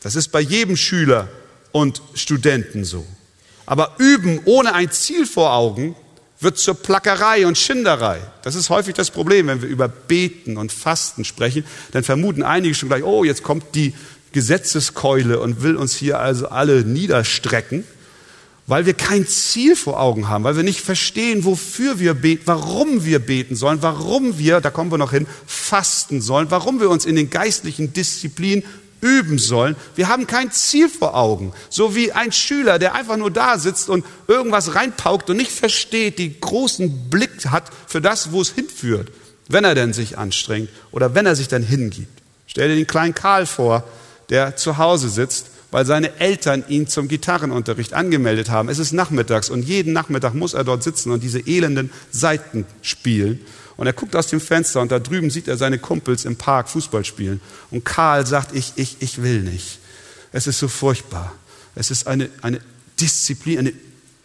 Das 0.00 0.14
ist 0.14 0.28
bei 0.28 0.40
jedem 0.40 0.76
Schüler 0.76 1.28
und 1.72 2.00
Studenten 2.14 2.84
so. 2.84 3.04
Aber 3.66 3.96
üben 3.98 4.40
ohne 4.44 4.72
ein 4.72 4.92
Ziel 4.92 5.26
vor 5.26 5.52
Augen 5.52 5.96
wird 6.40 6.58
zur 6.58 6.74
Plackerei 6.74 7.46
und 7.46 7.58
Schinderei. 7.58 8.18
Das 8.42 8.54
ist 8.54 8.70
häufig 8.70 8.94
das 8.94 9.10
Problem, 9.10 9.46
wenn 9.46 9.62
wir 9.62 9.68
über 9.68 9.88
Beten 9.88 10.56
und 10.56 10.72
Fasten 10.72 11.24
sprechen, 11.24 11.64
dann 11.92 12.02
vermuten 12.02 12.42
einige 12.42 12.74
schon 12.74 12.88
gleich, 12.88 13.04
oh, 13.04 13.24
jetzt 13.24 13.42
kommt 13.42 13.74
die 13.74 13.94
Gesetzeskeule 14.32 15.38
und 15.40 15.62
will 15.62 15.76
uns 15.76 15.94
hier 15.94 16.18
also 16.18 16.48
alle 16.48 16.82
niederstrecken, 16.82 17.84
weil 18.66 18.86
wir 18.86 18.94
kein 18.94 19.26
Ziel 19.26 19.76
vor 19.76 20.00
Augen 20.00 20.28
haben, 20.28 20.44
weil 20.44 20.56
wir 20.56 20.62
nicht 20.62 20.80
verstehen, 20.80 21.44
wofür 21.44 21.98
wir 21.98 22.14
beten, 22.14 22.42
warum 22.46 23.04
wir 23.04 23.18
beten 23.18 23.56
sollen, 23.56 23.82
warum 23.82 24.38
wir, 24.38 24.60
da 24.60 24.70
kommen 24.70 24.90
wir 24.90 24.98
noch 24.98 25.10
hin, 25.10 25.26
fasten 25.46 26.20
sollen, 26.20 26.50
warum 26.50 26.80
wir 26.80 26.88
uns 26.88 27.04
in 27.04 27.16
den 27.16 27.28
geistlichen 27.28 27.92
Disziplinen 27.92 28.64
üben 29.00 29.38
sollen. 29.38 29.76
Wir 29.96 30.08
haben 30.08 30.26
kein 30.26 30.50
Ziel 30.52 30.88
vor 30.88 31.14
Augen. 31.16 31.52
So 31.68 31.94
wie 31.94 32.12
ein 32.12 32.32
Schüler, 32.32 32.78
der 32.78 32.94
einfach 32.94 33.16
nur 33.16 33.30
da 33.30 33.58
sitzt 33.58 33.88
und 33.88 34.04
irgendwas 34.26 34.74
reinpaukt 34.74 35.30
und 35.30 35.36
nicht 35.36 35.52
versteht, 35.52 36.18
die 36.18 36.38
großen 36.40 37.10
Blick 37.10 37.46
hat 37.46 37.64
für 37.86 38.00
das, 38.00 38.32
wo 38.32 38.40
es 38.40 38.50
hinführt, 38.50 39.10
wenn 39.48 39.64
er 39.64 39.74
denn 39.74 39.92
sich 39.92 40.18
anstrengt 40.18 40.68
oder 40.90 41.14
wenn 41.14 41.26
er 41.26 41.36
sich 41.36 41.48
dann 41.48 41.62
hingibt. 41.62 42.20
Stell 42.46 42.68
dir 42.68 42.76
den 42.76 42.86
kleinen 42.86 43.14
Karl 43.14 43.46
vor, 43.46 43.84
der 44.28 44.56
zu 44.56 44.78
Hause 44.78 45.08
sitzt, 45.08 45.46
weil 45.70 45.86
seine 45.86 46.18
Eltern 46.18 46.64
ihn 46.68 46.88
zum 46.88 47.08
Gitarrenunterricht 47.08 47.94
angemeldet 47.94 48.50
haben. 48.50 48.68
Es 48.68 48.78
ist 48.78 48.92
nachmittags 48.92 49.50
und 49.50 49.62
jeden 49.62 49.92
Nachmittag 49.92 50.34
muss 50.34 50.54
er 50.54 50.64
dort 50.64 50.82
sitzen 50.82 51.12
und 51.12 51.22
diese 51.22 51.40
elenden 51.40 51.92
Seiten 52.10 52.66
spielen. 52.82 53.40
Und 53.80 53.86
er 53.86 53.94
guckt 53.94 54.14
aus 54.14 54.26
dem 54.26 54.42
Fenster 54.42 54.82
und 54.82 54.92
da 54.92 54.98
drüben 54.98 55.30
sieht 55.30 55.48
er 55.48 55.56
seine 55.56 55.78
Kumpels 55.78 56.26
im 56.26 56.36
Park 56.36 56.68
Fußball 56.68 57.02
spielen. 57.02 57.40
Und 57.70 57.82
Karl 57.82 58.26
sagt, 58.26 58.54
ich, 58.54 58.74
ich, 58.76 58.98
ich 59.00 59.22
will 59.22 59.40
nicht. 59.40 59.78
Es 60.32 60.46
ist 60.46 60.58
so 60.58 60.68
furchtbar. 60.68 61.32
Es 61.74 61.90
ist 61.90 62.06
eine, 62.06 62.28
eine 62.42 62.60
Disziplin, 63.00 63.58
eine 63.58 63.72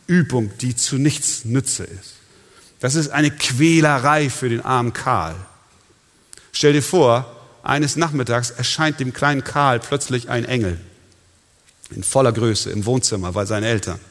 Übung, 0.07 0.51
die 0.59 0.75
zu 0.75 0.97
nichts 0.97 1.45
Nütze 1.45 1.85
ist. 1.85 2.15
Das 2.81 2.95
ist 2.95 3.11
eine 3.11 3.31
Quälerei 3.31 4.29
für 4.29 4.49
den 4.49 4.59
armen 4.59 4.91
Karl. 4.91 5.35
Stell 6.51 6.73
dir 6.73 6.83
vor, 6.83 7.33
eines 7.63 7.95
Nachmittags 7.95 8.51
erscheint 8.51 8.99
dem 8.99 9.13
kleinen 9.13 9.45
Karl 9.45 9.79
plötzlich 9.79 10.27
ein 10.27 10.43
Engel 10.43 10.77
in 11.91 12.03
voller 12.03 12.33
Größe 12.33 12.71
im 12.71 12.85
Wohnzimmer 12.85 13.31
bei 13.31 13.45
seinen 13.45 13.63
Eltern. 13.63 14.01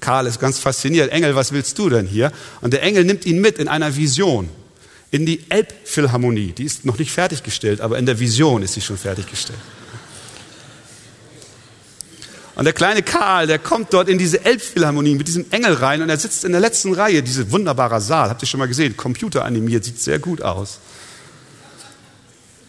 Karl 0.00 0.26
ist 0.26 0.40
ganz 0.40 0.58
fasziniert. 0.58 1.12
Engel, 1.12 1.36
was 1.36 1.52
willst 1.52 1.78
du 1.78 1.88
denn 1.88 2.08
hier? 2.08 2.32
Und 2.62 2.72
der 2.72 2.82
Engel 2.82 3.04
nimmt 3.04 3.26
ihn 3.26 3.40
mit 3.40 3.58
in 3.58 3.68
einer 3.68 3.94
Vision 3.94 4.50
in 5.10 5.26
die 5.26 5.44
Elbphilharmonie. 5.48 6.52
Die 6.52 6.64
ist 6.64 6.84
noch 6.84 6.98
nicht 6.98 7.12
fertiggestellt, 7.12 7.80
aber 7.80 7.98
in 7.98 8.06
der 8.06 8.18
Vision 8.20 8.62
ist 8.62 8.74
sie 8.74 8.80
schon 8.80 8.98
fertiggestellt. 8.98 9.58
Und 12.58 12.64
der 12.64 12.72
kleine 12.72 13.04
Karl, 13.04 13.46
der 13.46 13.60
kommt 13.60 13.94
dort 13.94 14.08
in 14.08 14.18
diese 14.18 14.44
Elbphilharmonie 14.44 15.14
mit 15.14 15.28
diesem 15.28 15.46
Engel 15.52 15.74
rein 15.74 16.02
und 16.02 16.08
er 16.08 16.16
sitzt 16.16 16.44
in 16.44 16.50
der 16.50 16.60
letzten 16.60 16.92
Reihe, 16.92 17.22
diese 17.22 17.52
wunderbare 17.52 18.00
Saal, 18.00 18.30
habt 18.30 18.42
ihr 18.42 18.48
schon 18.48 18.58
mal 18.58 18.66
gesehen, 18.66 18.96
Computer 18.96 19.44
animiert, 19.44 19.84
sieht 19.84 20.00
sehr 20.00 20.18
gut 20.18 20.42
aus. 20.42 20.80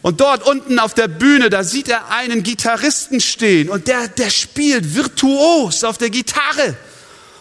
Und 0.01 0.21
dort 0.21 0.45
unten 0.45 0.77
auf 0.77 0.93
der 0.93 1.07
Bühne, 1.07 1.49
da 1.49 1.63
sieht 1.63 1.89
er 1.89 2.11
einen 2.11 2.43
Gitarristen 2.43 3.19
stehen 3.19 3.67
und 3.67 3.87
der, 3.87 4.07
der 4.07 4.29
spielt 4.29 4.95
virtuos 4.95 5.83
auf 5.83 5.97
der 5.97 6.11
Gitarre 6.11 6.77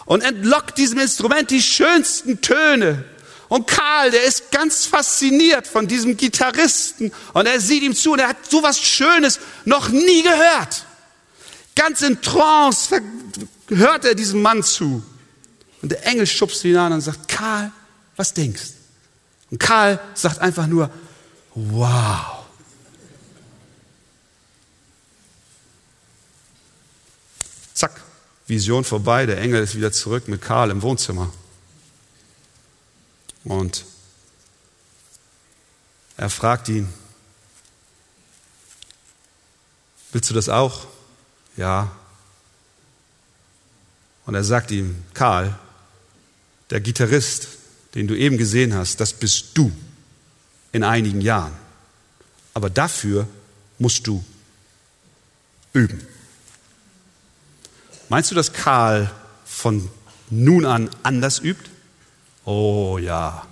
und 0.07 0.23
entlockt 0.23 0.78
diesem 0.78 0.99
Instrument 0.99 1.50
die 1.50 1.61
schönsten 1.61 2.40
Töne. 2.40 3.05
Und 3.49 3.67
Karl, 3.67 4.11
der 4.11 4.25
ist 4.25 4.50
ganz 4.50 4.85
fasziniert 4.85 5.67
von 5.67 5.88
diesem 5.88 6.17
Gitarristen 6.17 7.12
und 7.33 7.47
er 7.47 7.61
sieht 7.61 7.83
ihm 7.83 7.95
zu 7.95 8.12
und 8.12 8.19
er 8.19 8.28
hat 8.28 8.37
so 8.49 8.62
was 8.62 8.78
Schönes 8.78 9.40
noch 9.64 9.88
nie 9.88 10.23
gehört. 10.23 10.85
Ganz 11.75 12.02
in 12.02 12.21
Trance 12.21 13.00
hört 13.69 14.05
er 14.05 14.14
diesem 14.14 14.43
Mann 14.43 14.62
zu. 14.62 15.02
Und 15.81 15.93
der 15.93 16.05
Engel 16.07 16.26
schubst 16.26 16.64
ihn 16.64 16.76
an 16.76 16.93
und 16.93 17.00
sagt, 17.00 17.28
Karl, 17.28 17.71
was 18.17 18.35
denkst? 18.35 18.73
Und 19.50 19.59
Karl 19.59 20.00
sagt 20.14 20.40
einfach 20.40 20.67
nur, 20.67 20.90
wow. 21.55 22.45
Zack, 27.73 28.00
Vision 28.47 28.85
vorbei, 28.85 29.25
der 29.25 29.38
Engel 29.38 29.62
ist 29.62 29.76
wieder 29.76 29.93
zurück 29.93 30.26
mit 30.26 30.43
Karl 30.43 30.71
im 30.71 30.83
Wohnzimmer. 30.83 31.33
Und 33.45 33.85
er 36.16 36.30
fragt 36.30 36.68
ihn, 36.68 36.88
willst 40.12 40.30
du 40.30 40.35
das 40.35 40.49
auch? 40.49 40.87
Ja. 41.57 41.90
Und 44.26 44.35
er 44.35 44.45
sagt 44.45 44.71
ihm, 44.71 45.04
Karl, 45.14 45.59
der 46.71 46.80
Gitarrist, 46.80 47.49
den 47.95 48.07
du 48.07 48.16
eben 48.16 48.37
gesehen 48.37 48.75
hast, 48.75 49.00
das 49.00 49.12
bist 49.12 49.57
du 49.57 49.73
in 50.73 50.85
einigen 50.85 51.21
Jahren. 51.21 51.57
Aber 52.54 52.68
dafür 52.68 53.26
musst 53.78 54.07
du 54.07 54.25
üben. 55.73 56.07
Meinst 58.09 58.30
du, 58.30 58.35
dass 58.35 58.52
Karl 58.52 59.11
von 59.45 59.88
nun 60.30 60.64
an 60.64 60.90
anders 61.02 61.38
übt? 61.38 61.71
Oh 62.50 62.97
ja, 62.97 63.47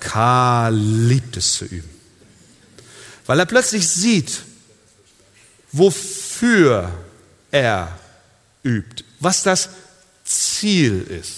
Karl 0.00 0.74
liebt 0.74 1.36
es 1.36 1.52
zu 1.52 1.66
üben. 1.66 1.90
Weil 3.26 3.40
er 3.40 3.44
plötzlich 3.44 3.86
sieht, 3.86 4.40
wofür 5.70 6.90
er 7.50 7.98
übt, 8.64 9.04
was 9.20 9.42
das 9.42 9.68
Ziel 10.24 11.02
ist. 11.02 11.32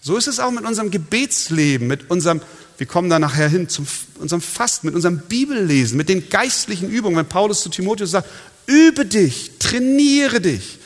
So 0.00 0.16
ist 0.16 0.26
es 0.26 0.40
auch 0.40 0.50
mit 0.50 0.64
unserem 0.64 0.90
Gebetsleben, 0.90 1.86
mit 1.86 2.10
unserem, 2.10 2.40
wir 2.76 2.88
kommen 2.88 3.08
da 3.08 3.20
nachher 3.20 3.48
hin, 3.48 3.68
zum 3.68 3.86
unserem 4.18 4.42
Fasten, 4.42 4.88
mit 4.88 4.96
unserem 4.96 5.20
Bibellesen, 5.20 5.96
mit 5.96 6.08
den 6.08 6.28
geistlichen 6.30 6.90
Übungen. 6.90 7.16
Wenn 7.16 7.28
Paulus 7.28 7.62
zu 7.62 7.68
Timotheus 7.68 8.10
sagt, 8.10 8.28
übe 8.66 9.06
dich, 9.06 9.52
trainiere 9.60 10.40
dich, 10.40 10.77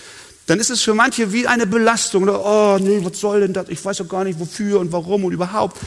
dann 0.52 0.60
ist 0.60 0.68
es 0.68 0.82
für 0.82 0.92
manche 0.92 1.32
wie 1.32 1.46
eine 1.46 1.66
Belastung. 1.66 2.28
Oh 2.28 2.76
nee, 2.78 3.02
was 3.02 3.18
soll 3.18 3.40
denn 3.40 3.54
das? 3.54 3.70
Ich 3.70 3.82
weiß 3.82 3.96
doch 3.96 4.08
gar 4.08 4.22
nicht 4.22 4.38
wofür 4.38 4.80
und 4.80 4.92
warum 4.92 5.24
und 5.24 5.32
überhaupt. 5.32 5.78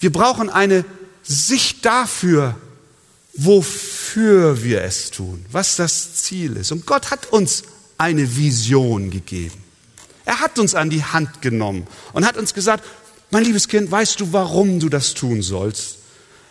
Wir 0.00 0.10
brauchen 0.10 0.50
eine 0.50 0.84
Sicht 1.22 1.86
dafür, 1.86 2.56
wofür 3.34 4.64
wir 4.64 4.82
es 4.82 5.12
tun, 5.12 5.46
was 5.52 5.76
das 5.76 6.16
Ziel 6.16 6.56
ist. 6.56 6.72
Und 6.72 6.86
Gott 6.86 7.12
hat 7.12 7.26
uns 7.26 7.62
eine 7.98 8.36
Vision 8.36 9.10
gegeben. 9.10 9.62
Er 10.24 10.40
hat 10.40 10.58
uns 10.58 10.74
an 10.74 10.90
die 10.90 11.04
Hand 11.04 11.40
genommen 11.40 11.86
und 12.12 12.26
hat 12.26 12.36
uns 12.36 12.52
gesagt, 12.52 12.82
mein 13.30 13.44
liebes 13.44 13.68
Kind, 13.68 13.92
weißt 13.92 14.18
du, 14.18 14.32
warum 14.32 14.80
du 14.80 14.88
das 14.88 15.14
tun 15.14 15.40
sollst? 15.40 15.98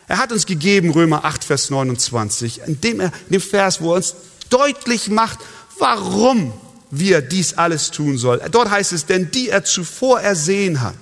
Er 0.08 0.18
hat 0.18 0.32
uns 0.32 0.46
gegeben, 0.46 0.92
Römer 0.92 1.26
8, 1.26 1.44
Vers 1.44 1.72
29, 1.72 2.62
in 2.68 2.80
dem, 2.80 3.02
er, 3.02 3.12
in 3.26 3.34
dem 3.34 3.42
Vers, 3.42 3.82
wo 3.82 3.92
er 3.92 3.98
uns 3.98 4.16
deutlich 4.50 5.10
macht, 5.10 5.40
warum 5.78 6.54
wir 6.92 7.22
dies 7.22 7.54
alles 7.54 7.92
tun 7.92 8.18
sollen. 8.18 8.42
Dort 8.52 8.70
heißt 8.70 8.94
es, 8.94 9.06
denn 9.06 9.32
die 9.32 9.50
er 9.50 9.64
zuvor 9.64 10.22
ersehen 10.22 10.82
hat, 10.82 10.96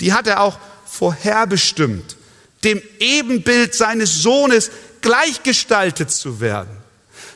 die 0.00 0.12
hat 0.12 0.26
er 0.26 0.40
auch 0.40 0.58
vorherbestimmt, 0.86 2.16
dem 2.64 2.82
Ebenbild 2.98 3.74
seines 3.74 4.22
Sohnes 4.22 4.70
gleichgestaltet 5.00 6.10
zu 6.10 6.40
werden. 6.40 6.76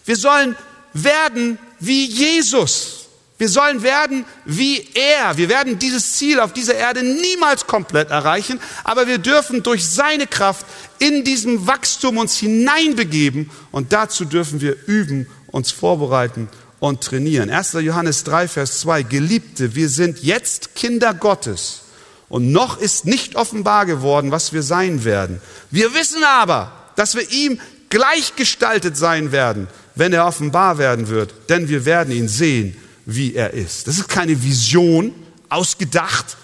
Wir 0.04 0.16
sollen 0.16 0.56
werden 0.92 1.58
wie 1.80 2.04
Jesus. 2.06 3.00
Wir 3.36 3.48
sollen 3.48 3.82
werden 3.82 4.24
wie 4.44 4.88
er. 4.94 5.36
Wir 5.36 5.48
werden 5.48 5.78
dieses 5.78 6.14
Ziel 6.14 6.38
auf 6.38 6.52
dieser 6.52 6.74
Erde 6.74 7.02
niemals 7.02 7.66
komplett 7.66 8.10
erreichen, 8.10 8.60
aber 8.84 9.06
wir 9.08 9.18
dürfen 9.18 9.62
durch 9.62 9.86
seine 9.88 10.26
Kraft 10.26 10.64
in 10.98 11.24
diesem 11.24 11.66
Wachstum 11.66 12.18
uns 12.18 12.36
hineinbegeben 12.36 13.50
und 13.72 13.92
dazu 13.92 14.24
dürfen 14.24 14.60
wir 14.60 14.76
üben, 14.86 15.26
uns 15.48 15.72
vorbereiten 15.72 16.48
und 16.84 17.00
trainieren. 17.00 17.48
1. 17.48 17.72
Johannes 17.80 18.24
3, 18.24 18.46
Vers 18.46 18.80
2. 18.80 19.04
Geliebte, 19.04 19.74
wir 19.74 19.88
sind 19.88 20.22
jetzt 20.22 20.74
Kinder 20.74 21.14
Gottes 21.14 21.80
und 22.28 22.52
noch 22.52 22.76
ist 22.76 23.06
nicht 23.06 23.36
offenbar 23.36 23.86
geworden, 23.86 24.30
was 24.30 24.52
wir 24.52 24.62
sein 24.62 25.02
werden. 25.02 25.40
Wir 25.70 25.94
wissen 25.94 26.22
aber, 26.24 26.72
dass 26.96 27.14
wir 27.14 27.30
ihm 27.30 27.58
gleichgestaltet 27.88 28.98
sein 28.98 29.32
werden, 29.32 29.66
wenn 29.94 30.12
er 30.12 30.26
offenbar 30.26 30.76
werden 30.76 31.08
wird, 31.08 31.32
denn 31.48 31.70
wir 31.70 31.86
werden 31.86 32.12
ihn 32.12 32.28
sehen, 32.28 32.76
wie 33.06 33.34
er 33.34 33.54
ist. 33.54 33.86
Das 33.86 33.96
ist 33.96 34.08
keine 34.10 34.42
Vision 34.42 35.14
ausgedacht, 35.48 36.36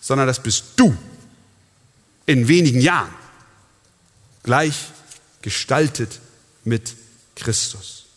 sondern 0.00 0.28
das 0.28 0.40
bist 0.40 0.66
du 0.76 0.96
in 2.26 2.46
wenigen 2.46 2.80
Jahren 2.80 3.12
gleichgestaltet 4.44 6.20
mit 6.62 6.94
Christus. 7.34 8.09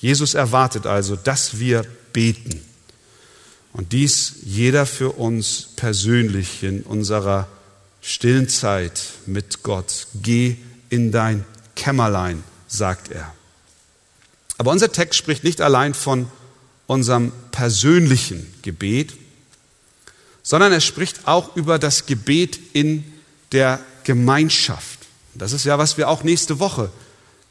Jesus 0.00 0.34
erwartet 0.34 0.86
also, 0.86 1.16
dass 1.16 1.58
wir 1.58 1.84
beten. 2.12 2.60
Und 3.72 3.92
dies 3.92 4.34
jeder 4.44 4.86
für 4.86 5.10
uns 5.10 5.68
persönlich 5.76 6.62
in 6.62 6.82
unserer 6.82 7.48
stillen 8.00 8.48
Zeit 8.48 9.02
mit 9.26 9.62
Gott. 9.62 10.06
Geh 10.14 10.56
in 10.88 11.12
dein 11.12 11.44
Kämmerlein, 11.76 12.42
sagt 12.66 13.10
er. 13.10 13.32
Aber 14.56 14.72
unser 14.72 14.90
Text 14.90 15.18
spricht 15.18 15.44
nicht 15.44 15.60
allein 15.60 15.94
von 15.94 16.30
unserem 16.86 17.32
persönlichen 17.52 18.52
Gebet, 18.62 19.14
sondern 20.42 20.72
er 20.72 20.80
spricht 20.80 21.28
auch 21.28 21.54
über 21.56 21.78
das 21.78 22.06
Gebet 22.06 22.58
in 22.72 23.04
der 23.52 23.80
Gemeinschaft. 24.04 25.00
Das 25.34 25.52
ist 25.52 25.64
ja, 25.64 25.78
was 25.78 25.98
wir 25.98 26.08
auch 26.08 26.24
nächste 26.24 26.58
Woche 26.58 26.90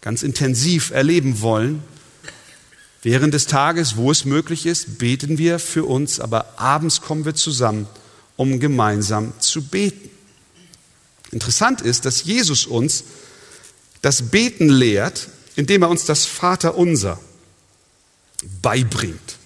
ganz 0.01 0.23
intensiv 0.23 0.91
erleben 0.91 1.41
wollen. 1.41 1.83
Während 3.09 3.33
des 3.33 3.45
Tages, 3.45 3.95
wo 3.95 4.11
es 4.11 4.25
möglich 4.25 4.65
ist, 4.65 4.97
beten 4.97 5.37
wir 5.37 5.59
für 5.59 5.85
uns, 5.85 6.19
aber 6.19 6.59
abends 6.59 6.99
kommen 6.99 7.23
wir 7.23 7.35
zusammen, 7.35 7.87
um 8.35 8.59
gemeinsam 8.59 9.31
zu 9.39 9.61
beten. 9.61 10.09
Interessant 11.31 11.79
ist, 11.79 12.03
dass 12.03 12.25
Jesus 12.25 12.65
uns 12.65 13.05
das 14.01 14.23
Beten 14.23 14.67
lehrt, 14.67 15.29
indem 15.55 15.83
er 15.83 15.89
uns 15.89 16.03
das 16.03 16.25
Vaterunser 16.25 17.17
beibringt. 18.61 19.37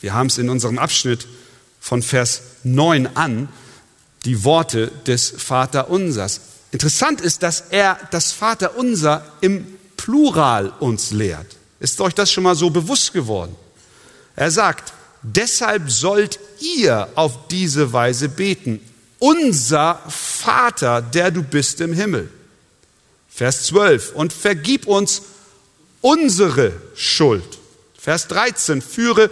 Wir 0.00 0.14
haben 0.14 0.28
es 0.28 0.38
in 0.38 0.48
unserem 0.48 0.78
Abschnitt 0.78 1.26
von 1.80 2.04
Vers 2.04 2.42
9 2.62 3.16
an, 3.16 3.48
die 4.24 4.44
Worte 4.44 4.92
des 5.08 5.34
Vaterunsers. 5.38 6.40
Interessant 6.70 7.20
ist, 7.20 7.42
dass 7.42 7.64
er 7.70 7.98
das 8.12 8.30
Vaterunser 8.30 9.26
im 9.40 9.66
Plural 9.96 10.72
uns 10.78 11.10
lehrt. 11.10 11.56
Ist 11.82 12.00
euch 12.00 12.14
das 12.14 12.30
schon 12.30 12.44
mal 12.44 12.54
so 12.54 12.70
bewusst 12.70 13.12
geworden? 13.12 13.56
Er 14.36 14.52
sagt, 14.52 14.92
deshalb 15.22 15.90
sollt 15.90 16.38
ihr 16.60 17.08
auf 17.16 17.48
diese 17.48 17.92
Weise 17.92 18.28
beten. 18.28 18.78
Unser 19.18 20.00
Vater, 20.08 21.02
der 21.02 21.32
du 21.32 21.42
bist 21.42 21.80
im 21.80 21.92
Himmel. 21.92 22.30
Vers 23.28 23.64
12. 23.64 24.12
Und 24.12 24.32
vergib 24.32 24.86
uns 24.86 25.22
unsere 26.02 26.72
Schuld. 26.94 27.58
Vers 27.98 28.28
13. 28.28 28.80
Führe 28.80 29.28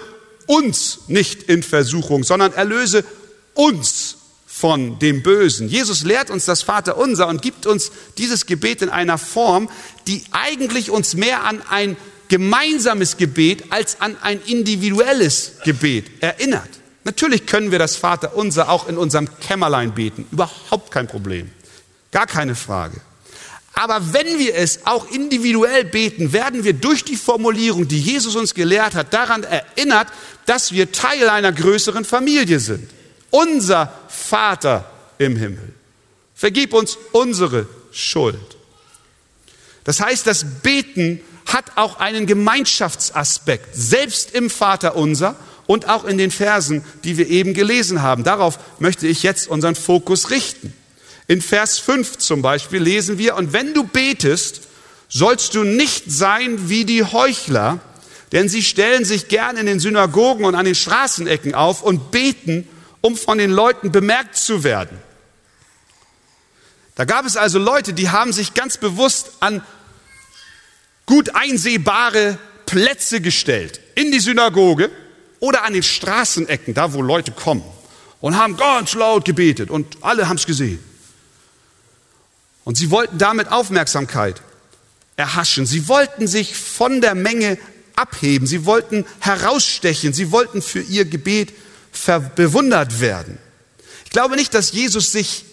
uns 0.47 1.03
nicht 1.07 1.45
in 1.45 1.63
Versuchung, 1.63 2.25
sondern 2.25 2.53
erlöse 2.53 3.05
uns 3.55 4.17
von 4.45 4.99
dem 4.99 5.23
Bösen. 5.23 5.69
Jesus 5.69 6.03
lehrt 6.03 6.31
uns 6.31 6.47
das 6.47 6.63
Vaterunser 6.63 7.29
und 7.29 7.43
gibt 7.43 7.67
uns 7.67 7.93
dieses 8.19 8.47
Gebet 8.47 8.83
in 8.83 8.89
einer 8.89 9.19
Form, 9.19 9.71
die 10.09 10.25
eigentlich 10.33 10.91
uns 10.91 11.15
mehr 11.15 11.45
an 11.45 11.63
ein 11.71 11.97
gemeinsames 12.31 13.19
Gebet 13.19 13.65
als 13.71 14.01
an 14.01 14.17
ein 14.23 14.41
individuelles 14.47 15.53
Gebet 15.65 16.23
erinnert. 16.23 16.69
Natürlich 17.05 17.45
können 17.45 17.73
wir 17.73 17.79
das 17.79 17.97
Vaterunser 17.97 18.71
auch 18.71 18.89
in 18.89 18.97
unserem 18.97 19.29
Kämmerlein 19.41 19.95
beten, 19.95 20.27
überhaupt 20.31 20.91
kein 20.91 21.07
Problem, 21.07 21.51
gar 22.13 22.27
keine 22.27 22.55
Frage. 22.55 23.01
Aber 23.75 24.13
wenn 24.13 24.39
wir 24.39 24.55
es 24.55 24.87
auch 24.87 25.11
individuell 25.11 25.85
beten, 25.85 26.33
werden 26.33 26.65
wir 26.65 26.73
durch 26.73 27.05
die 27.05 27.17
Formulierung, 27.17 27.89
die 27.89 28.01
Jesus 28.01 28.37
uns 28.37 28.55
gelehrt 28.55 28.95
hat, 28.95 29.13
daran 29.15 29.43
erinnert, 29.43 30.09
dass 30.47 30.73
wir 30.73 30.93
Teil 30.93 31.29
einer 31.29 31.53
größeren 31.53 32.05
Familie 32.05 32.61
sind. 32.61 32.91
Unser 33.31 33.93
Vater 34.09 34.91
im 35.19 35.37
Himmel. 35.37 35.73
Vergib 36.35 36.75
uns 36.75 36.99
unsere 37.13 37.69
Schuld. 37.93 38.37
Das 39.85 40.01
heißt, 40.01 40.27
das 40.27 40.45
Beten 40.63 41.21
hat 41.53 41.77
auch 41.77 41.99
einen 41.99 42.27
Gemeinschaftsaspekt, 42.27 43.69
selbst 43.75 44.33
im 44.33 44.51
Vater 44.51 44.97
unser 44.97 45.37
und 45.67 45.89
auch 45.89 46.05
in 46.05 46.19
den 46.19 46.31
Versen, 46.31 46.85
die 47.05 47.17
wir 47.17 47.29
eben 47.29 47.55
gelesen 47.55 48.03
haben. 48.03 48.25
Darauf 48.25 48.59
möchte 48.79 49.07
ich 49.07 49.23
jetzt 49.23 49.49
unseren 49.49 49.75
Fokus 49.75 50.31
richten. 50.31 50.73
In 51.29 51.41
Vers 51.41 51.79
5 51.79 52.19
zum 52.19 52.43
Beispiel 52.43 52.83
lesen 52.83 53.19
wir, 53.19 53.37
und 53.37 53.53
wenn 53.53 53.73
du 53.73 53.85
betest, 53.85 54.63
sollst 55.09 55.55
du 55.55 55.63
nicht 55.65 56.11
sein 56.11 56.69
wie 56.69 56.85
die 56.85 57.05
Heuchler, 57.05 57.79
denn 58.33 58.49
sie 58.49 58.63
stellen 58.63 59.05
sich 59.05 59.29
gern 59.29 59.57
in 59.57 59.67
den 59.67 59.81
Synagogen 59.81 60.45
und 60.45 60.55
an 60.55 60.65
den 60.65 60.75
Straßenecken 60.75 61.55
auf 61.55 61.83
und 61.83 62.11
beten, 62.11 62.69
um 63.01 63.17
von 63.17 63.39
den 63.39 63.51
Leuten 63.51 63.93
bemerkt 63.93 64.37
zu 64.37 64.65
werden. 64.65 64.99
Da 66.95 67.05
gab 67.05 67.25
es 67.25 67.37
also 67.37 67.59
Leute, 67.59 67.93
die 67.93 68.11
haben 68.11 68.33
sich 68.33 68.55
ganz 68.55 68.77
bewusst 68.77 69.33
an 69.41 69.63
gut 71.11 71.35
einsehbare 71.35 72.39
Plätze 72.67 73.21
gestellt, 73.21 73.81
in 73.97 74.13
die 74.13 74.21
Synagoge 74.21 74.91
oder 75.41 75.65
an 75.65 75.73
den 75.73 75.83
Straßenecken, 75.83 76.73
da 76.73 76.93
wo 76.93 77.03
Leute 77.03 77.33
kommen, 77.33 77.65
und 78.21 78.39
haben 78.39 78.57
ganz 78.57 78.95
laut 78.95 79.25
gebetet 79.25 79.71
und 79.71 79.99
alle 80.03 80.29
haben 80.29 80.37
es 80.37 80.47
gesehen. 80.47 80.79
Und 82.65 82.77
sie 82.77 82.91
wollten 82.91 83.19
damit 83.19 83.51
Aufmerksamkeit 83.51 84.41
erhaschen. 85.17 85.67
Sie 85.67 85.89
wollten 85.89 86.29
sich 86.29 86.55
von 86.55 87.01
der 87.01 87.17
Menge 87.17 87.59
abheben. 87.97 88.47
Sie 88.47 88.65
wollten 88.65 89.05
herausstechen. 89.19 90.13
Sie 90.13 90.31
wollten 90.31 90.63
für 90.63 90.81
ihr 90.81 91.07
Gebet 91.07 91.53
bewundert 92.37 93.01
werden. 93.01 93.39
Ich 94.05 94.11
glaube 94.11 94.37
nicht, 94.37 94.55
dass 94.55 94.73
Jesus 94.73 95.11
sich 95.11 95.45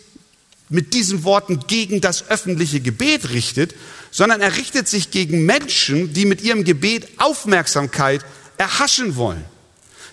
mit 0.69 0.93
diesen 0.93 1.23
Worten 1.23 1.59
gegen 1.67 2.01
das 2.01 2.29
öffentliche 2.29 2.79
Gebet 2.79 3.29
richtet, 3.29 3.73
sondern 4.11 4.41
er 4.41 4.57
richtet 4.57 4.87
sich 4.87 5.11
gegen 5.11 5.45
Menschen, 5.45 6.13
die 6.13 6.25
mit 6.25 6.41
ihrem 6.41 6.63
Gebet 6.63 7.07
Aufmerksamkeit 7.17 8.25
erhaschen 8.57 9.15
wollen. 9.15 9.43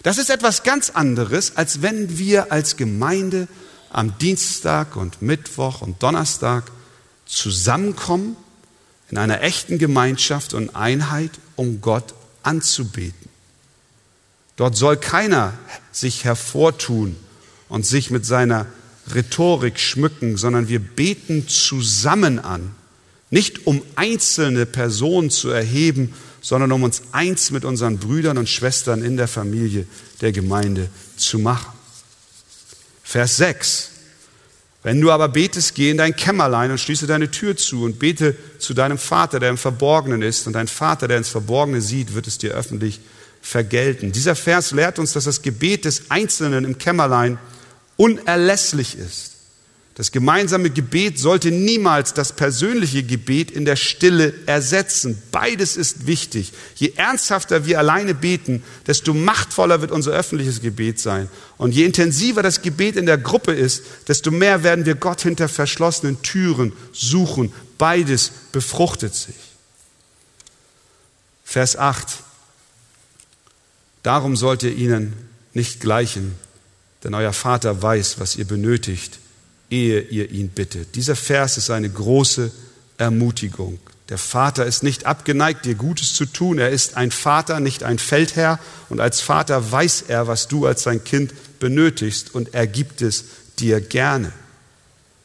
Das 0.03 0.19
ist 0.19 0.31
etwas 0.31 0.62
ganz 0.62 0.90
anderes, 0.90 1.57
als 1.57 1.83
wenn 1.83 2.19
wir 2.19 2.53
als 2.53 2.77
Gemeinde 2.77 3.49
am 3.90 4.19
Dienstag 4.19 4.97
und 4.97 5.23
Mittwoch 5.23 5.81
und 5.81 6.03
Donnerstag 6.03 6.64
zusammenkommen 7.27 8.37
in 9.11 9.19
einer 9.19 9.43
echten 9.43 9.79
Gemeinschaft 9.79 10.55
und 10.55 10.77
Einheit, 10.77 11.31
um 11.57 11.81
Gott 11.81 12.14
anzubeten. 12.43 13.29
Dort 14.57 14.77
soll 14.77 14.97
keiner 14.97 15.55
sich 15.90 16.25
hervortun 16.25 17.17
und 17.69 17.87
sich 17.87 18.11
mit 18.11 18.27
seiner 18.27 18.67
Rhetorik 19.12 19.79
schmücken, 19.79 20.37
sondern 20.37 20.69
wir 20.69 20.79
beten 20.79 21.49
zusammen 21.49 22.38
an. 22.38 22.75
Nicht 23.31 23.67
um 23.67 23.83
einzelne 23.97 24.64
Personen 24.67 25.31
zu 25.31 25.51
erheben, 25.51 26.14
sondern 26.40 26.73
um 26.73 26.83
uns 26.83 27.03
eins 27.12 27.51
mit 27.51 27.64
unseren 27.64 27.99
Brüdern 27.99 28.38
und 28.38 28.49
Schwestern 28.49 29.03
in 29.03 29.17
der 29.17 29.29
Familie 29.29 29.87
der 30.21 30.33
Gemeinde 30.33 30.88
zu 31.17 31.38
machen. 31.38 31.73
Vers 33.03 33.37
6. 33.38 33.90
Wenn 34.83 35.01
du 35.01 35.11
aber 35.11 35.29
betest, 35.29 35.75
geh 35.75 35.90
in 35.90 35.97
dein 35.97 36.14
Kämmerlein 36.14 36.71
und 36.71 36.79
schließe 36.79 37.07
deine 37.07 37.31
Tür 37.31 37.57
zu 37.57 37.85
und 37.85 37.99
bete 37.99 38.37
zu 38.59 38.75
deinem 38.75 38.99
Vater, 38.99 39.40
der 39.40 39.49
im 39.49 39.57
Verborgenen 39.57 40.21
ist. 40.21 40.47
Und 40.47 40.53
dein 40.53 40.69
Vater, 40.69 41.09
der 41.09 41.17
ins 41.17 41.31
Verborgene 41.31 41.81
sieht, 41.81 42.14
wird 42.14 42.27
es 42.27 42.37
dir 42.37 42.53
öffentlich 42.53 43.01
vergelten. 43.40 44.12
Dieser 44.12 44.37
Vers 44.37 44.73
lehrt 44.73 44.99
uns, 44.99 45.14
dass 45.14 45.25
das 45.25 45.40
Gebet 45.40 45.87
des 45.87 46.11
Einzelnen 46.11 46.67
im 46.67 46.77
Kämmerlein 46.77 47.38
unerlässlich 47.96 48.96
ist. 48.98 49.35
Das 49.96 50.11
gemeinsame 50.11 50.70
Gebet 50.70 51.20
sollte 51.20 51.52
niemals 51.52 52.14
das 52.14 52.33
persönliche 52.33 53.04
Gebet 53.04 53.52
in 53.52 53.64
der 53.64 53.76
Stille 53.76 54.35
ersetzen. 54.46 55.22
Beides 55.30 55.76
ist 55.76 56.09
wichtig. 56.09 56.52
Je 56.74 56.94
ernsthafter 56.96 57.64
wir 57.64 57.78
alleine 57.78 58.12
beten, 58.12 58.64
desto 58.88 59.14
machtvoller 59.14 59.80
wird 59.83 59.92
unser 59.92 60.11
öffentliches 60.11 60.61
Gebet 60.61 60.98
sein. 60.98 61.28
Und 61.59 61.76
je 61.76 61.85
intensiver 61.85 62.42
das 62.42 62.61
Gebet 62.61 62.96
in 62.96 63.07
der 63.07 63.18
Gruppe 63.18 63.52
ist, 63.52 63.85
desto 64.09 64.33
mehr 64.33 64.64
werden 64.64 64.85
wir 64.85 64.96
Gott 64.96 65.20
hinter 65.20 65.48
verschlossenen 65.48 66.20
Türen 66.22 66.72
suchen. 66.92 67.52
Beides 67.78 68.33
befruchtet 68.50 69.14
sich. 69.14 69.37
Vers 71.44 71.76
8. 71.76 72.04
Darum 74.02 74.35
sollt 74.35 74.64
ihr 74.64 74.74
ihnen 74.74 75.12
nicht 75.52 75.78
gleichen, 75.78 76.35
denn 77.05 77.14
euer 77.14 77.33
Vater 77.33 77.83
weiß, 77.83 78.19
was 78.19 78.37
ihr 78.37 78.47
benötigt 78.47 79.19
ehe 79.71 80.01
ihr 80.01 80.31
ihn 80.31 80.49
bittet. 80.49 80.95
Dieser 80.95 81.17
Vers 81.17 81.57
ist 81.57 81.71
eine 81.71 81.90
große 81.90 82.51
Ermutigung. 82.99 83.79
Der 84.09 84.19
Vater 84.19 84.67
ist 84.67 84.83
nicht 84.83 85.07
abgeneigt, 85.07 85.64
dir 85.64 85.75
Gutes 85.75 86.14
zu 86.14 86.27
tun. 86.27 86.59
Er 86.59 86.71
ist 86.71 86.97
ein 86.97 87.11
Vater, 87.11 87.61
nicht 87.61 87.83
ein 87.83 87.99
Feldherr. 87.99 88.59
Und 88.90 89.01
als 89.01 89.21
Vater 89.21 89.73
weiß 89.73 90.05
er, 90.09 90.27
was 90.27 90.47
du 90.47 90.67
als 90.67 90.83
sein 90.83 91.03
Kind 91.03 91.33
benötigst 91.59 92.35
und 92.35 92.55
er 92.55 92.67
gibt 92.67 93.01
es 93.01 93.25
dir 93.59 93.81
gerne. 93.81 94.33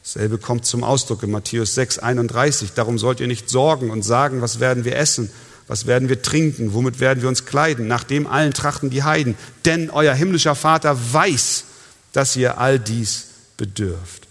Dasselbe 0.02 0.38
kommt 0.38 0.66
zum 0.66 0.84
Ausdruck 0.84 1.24
in 1.24 1.32
Matthäus 1.32 1.76
6, 1.76 2.00
31. 2.00 2.72
Darum 2.74 2.98
sollt 2.98 3.20
ihr 3.20 3.28
nicht 3.28 3.50
sorgen 3.50 3.92
und 3.92 4.02
sagen, 4.02 4.42
was 4.42 4.60
werden 4.60 4.86
wir 4.86 4.96
essen, 4.96 5.30
was 5.68 5.86
werden 5.86 6.08
wir 6.08 6.22
trinken, 6.22 6.74
womit 6.74 7.00
werden 7.00 7.22
wir 7.22 7.30
uns 7.30 7.46
kleiden. 7.46 7.88
Nach 7.88 8.06
dem 8.06 8.26
allen 8.26 8.54
trachten 8.54 8.90
die 8.90 9.04
Heiden. 9.04 9.36
Denn 9.66 9.90
euer 9.90 10.16
himmlischer 10.16 10.56
Vater 10.56 10.98
weiß, 11.14 11.66
dass 12.14 12.36
ihr 12.36 12.58
all 12.58 12.80
dies 12.80 13.26
bedürft. 13.58 14.28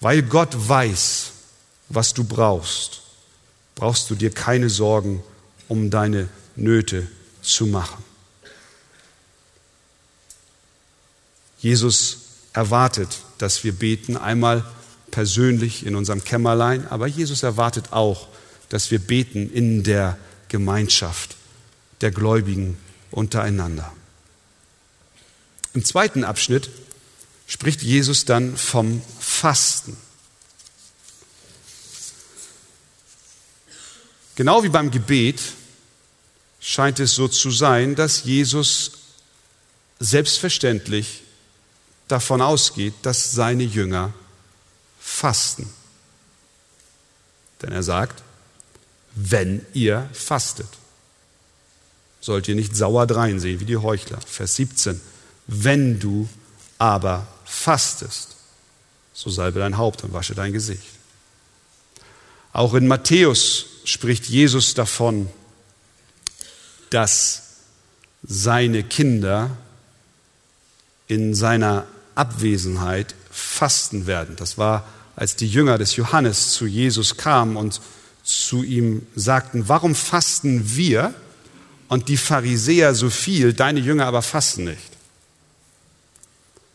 Weil 0.00 0.22
Gott 0.22 0.54
weiß, 0.56 1.32
was 1.88 2.14
du 2.14 2.24
brauchst, 2.24 3.02
brauchst 3.74 4.10
du 4.10 4.14
dir 4.14 4.30
keine 4.30 4.70
Sorgen 4.70 5.22
um 5.68 5.90
deine 5.90 6.28
Nöte 6.56 7.06
zu 7.42 7.66
machen. 7.66 8.02
Jesus 11.58 12.18
erwartet, 12.52 13.08
dass 13.38 13.64
wir 13.64 13.72
beten, 13.72 14.16
einmal 14.16 14.64
persönlich 15.10 15.84
in 15.84 15.94
unserem 15.96 16.24
Kämmerlein, 16.24 16.86
aber 16.88 17.06
Jesus 17.06 17.42
erwartet 17.42 17.92
auch, 17.92 18.28
dass 18.68 18.90
wir 18.90 18.98
beten 18.98 19.50
in 19.50 19.82
der 19.82 20.18
Gemeinschaft 20.48 21.36
der 22.00 22.10
Gläubigen 22.10 22.76
untereinander. 23.10 23.92
Im 25.74 25.84
zweiten 25.84 26.24
Abschnitt 26.24 26.70
spricht 27.46 27.82
Jesus 27.82 28.24
dann 28.24 28.56
vom 28.56 29.02
Fasten. 29.18 29.96
Genau 34.36 34.62
wie 34.62 34.68
beim 34.68 34.90
Gebet 34.90 35.40
scheint 36.60 37.00
es 37.00 37.14
so 37.14 37.26
zu 37.26 37.50
sein, 37.50 37.94
dass 37.94 38.24
Jesus 38.24 38.92
selbstverständlich 39.98 41.22
davon 42.06 42.40
ausgeht, 42.40 42.94
dass 43.02 43.32
seine 43.32 43.64
Jünger 43.64 44.12
fasten. 45.00 45.68
Denn 47.62 47.72
er 47.72 47.82
sagt, 47.82 48.22
wenn 49.14 49.66
ihr 49.72 50.08
fastet, 50.12 50.68
sollt 52.20 52.46
ihr 52.46 52.54
nicht 52.54 52.76
sauer 52.76 53.06
dreinsehen 53.06 53.58
wie 53.60 53.64
die 53.64 53.76
Heuchler. 53.76 54.20
Vers 54.20 54.56
17. 54.56 55.00
Wenn 55.48 55.98
du 55.98 56.28
aber 56.78 57.26
fastest, 57.44 58.36
so 59.12 59.30
salbe 59.30 59.58
dein 59.58 59.78
Haupt 59.78 60.04
und 60.04 60.12
wasche 60.12 60.34
dein 60.34 60.52
Gesicht. 60.52 60.86
Auch 62.52 62.74
in 62.74 62.86
Matthäus 62.86 63.66
spricht 63.84 64.26
Jesus 64.26 64.74
davon, 64.74 65.28
dass 66.90 67.42
seine 68.22 68.82
Kinder 68.82 69.50
in 71.06 71.34
seiner 71.34 71.86
Abwesenheit 72.14 73.14
fasten 73.30 74.06
werden. 74.06 74.36
Das 74.36 74.58
war, 74.58 74.86
als 75.16 75.36
die 75.36 75.48
Jünger 75.48 75.78
des 75.78 75.96
Johannes 75.96 76.52
zu 76.52 76.66
Jesus 76.66 77.16
kamen 77.16 77.56
und 77.56 77.80
zu 78.22 78.62
ihm 78.62 79.06
sagten, 79.16 79.68
warum 79.68 79.94
fasten 79.94 80.76
wir 80.76 81.14
und 81.88 82.08
die 82.08 82.18
Pharisäer 82.18 82.94
so 82.94 83.08
viel, 83.08 83.54
deine 83.54 83.80
Jünger 83.80 84.06
aber 84.06 84.20
fasten 84.20 84.64
nicht? 84.64 84.97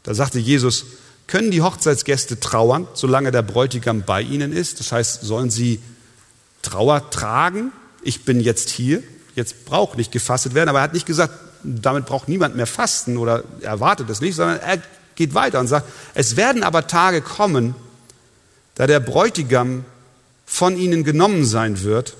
Da 0.04 0.14
sagte 0.14 0.40
Jesus, 0.40 0.86
Können 1.28 1.52
die 1.52 1.62
Hochzeitsgäste 1.62 2.40
trauern, 2.40 2.88
solange 2.94 3.32
der 3.32 3.42
Bräutigam 3.42 4.04
bei 4.04 4.22
ihnen 4.22 4.52
ist? 4.52 4.80
Das 4.80 4.92
heißt, 4.92 5.22
sollen 5.22 5.50
sie 5.50 5.80
Trauer 6.62 7.10
tragen? 7.10 7.72
Ich 8.02 8.26
bin 8.26 8.40
jetzt 8.40 8.70
hier, 8.70 9.02
jetzt 9.36 9.66
braucht 9.66 9.98
nicht 9.98 10.12
gefastet 10.12 10.54
werden, 10.54 10.70
aber 10.70 10.80
er 10.80 10.84
hat 10.84 10.94
nicht 10.94 11.06
gesagt, 11.06 11.34
damit 11.64 12.06
braucht 12.06 12.28
niemand 12.28 12.56
mehr 12.56 12.68
fasten 12.68 13.18
oder 13.18 13.44
erwartet 13.62 14.10
es 14.10 14.20
nicht, 14.20 14.36
sondern 14.36 14.60
er 14.60 14.82
geht 15.16 15.34
weiter 15.34 15.60
und 15.60 15.68
sagt, 15.68 15.88
es 16.14 16.36
werden 16.36 16.64
aber 16.64 16.88
Tage 16.88 17.22
kommen, 17.22 17.76
da 18.76 18.88
der 18.88 19.00
Bräutigam 19.00 19.86
von 20.46 20.76
ihnen 20.78 21.04
genommen 21.04 21.46
sein 21.46 21.84
wird 21.84 22.16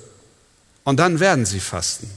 und 0.84 0.98
dann 0.98 1.20
werden 1.20 1.44
sie 1.44 1.60
fasten. 1.60 2.08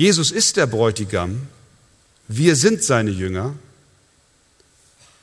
Jesus 0.00 0.30
ist 0.30 0.56
der 0.56 0.66
Bräutigam, 0.66 1.46
wir 2.26 2.56
sind 2.56 2.82
seine 2.82 3.10
Jünger 3.10 3.54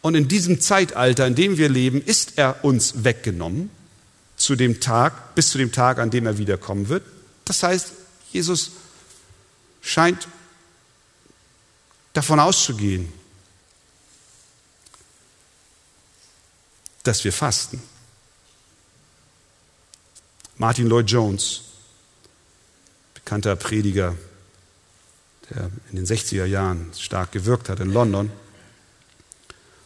und 0.03 0.13
in 0.13 0.27
diesem 0.27 0.61
Zeitalter, 0.61 1.25
in 1.25 1.33
dem 1.33 1.57
wir 1.57 1.67
leben, 1.67 1.99
ist 1.99 2.33
er 2.37 2.63
uns 2.63 3.03
weggenommen 3.03 3.71
zu 4.35 4.55
dem 4.55 4.79
Tag, 4.79 5.33
bis 5.33 5.49
zu 5.49 5.57
dem 5.57 5.71
Tag, 5.71 5.97
an 5.97 6.11
dem 6.11 6.27
er 6.27 6.37
wiederkommen 6.37 6.89
wird. 6.89 7.03
Das 7.45 7.63
heißt, 7.63 7.91
Jesus 8.31 8.73
scheint 9.81 10.27
davon 12.13 12.39
auszugehen, 12.39 13.11
dass 17.01 17.23
wir 17.23 17.33
fasten. 17.33 17.81
Martin 20.59 20.85
Lloyd 20.85 21.09
Jones, 21.09 21.61
bekannter 23.15 23.55
Prediger, 23.55 24.15
der 25.49 25.69
in 25.89 25.95
den 25.95 26.05
60er 26.05 26.45
Jahren 26.45 26.91
stark 26.97 27.31
gewirkt 27.31 27.69
hat 27.69 27.79
in 27.79 27.91
London, 27.91 28.31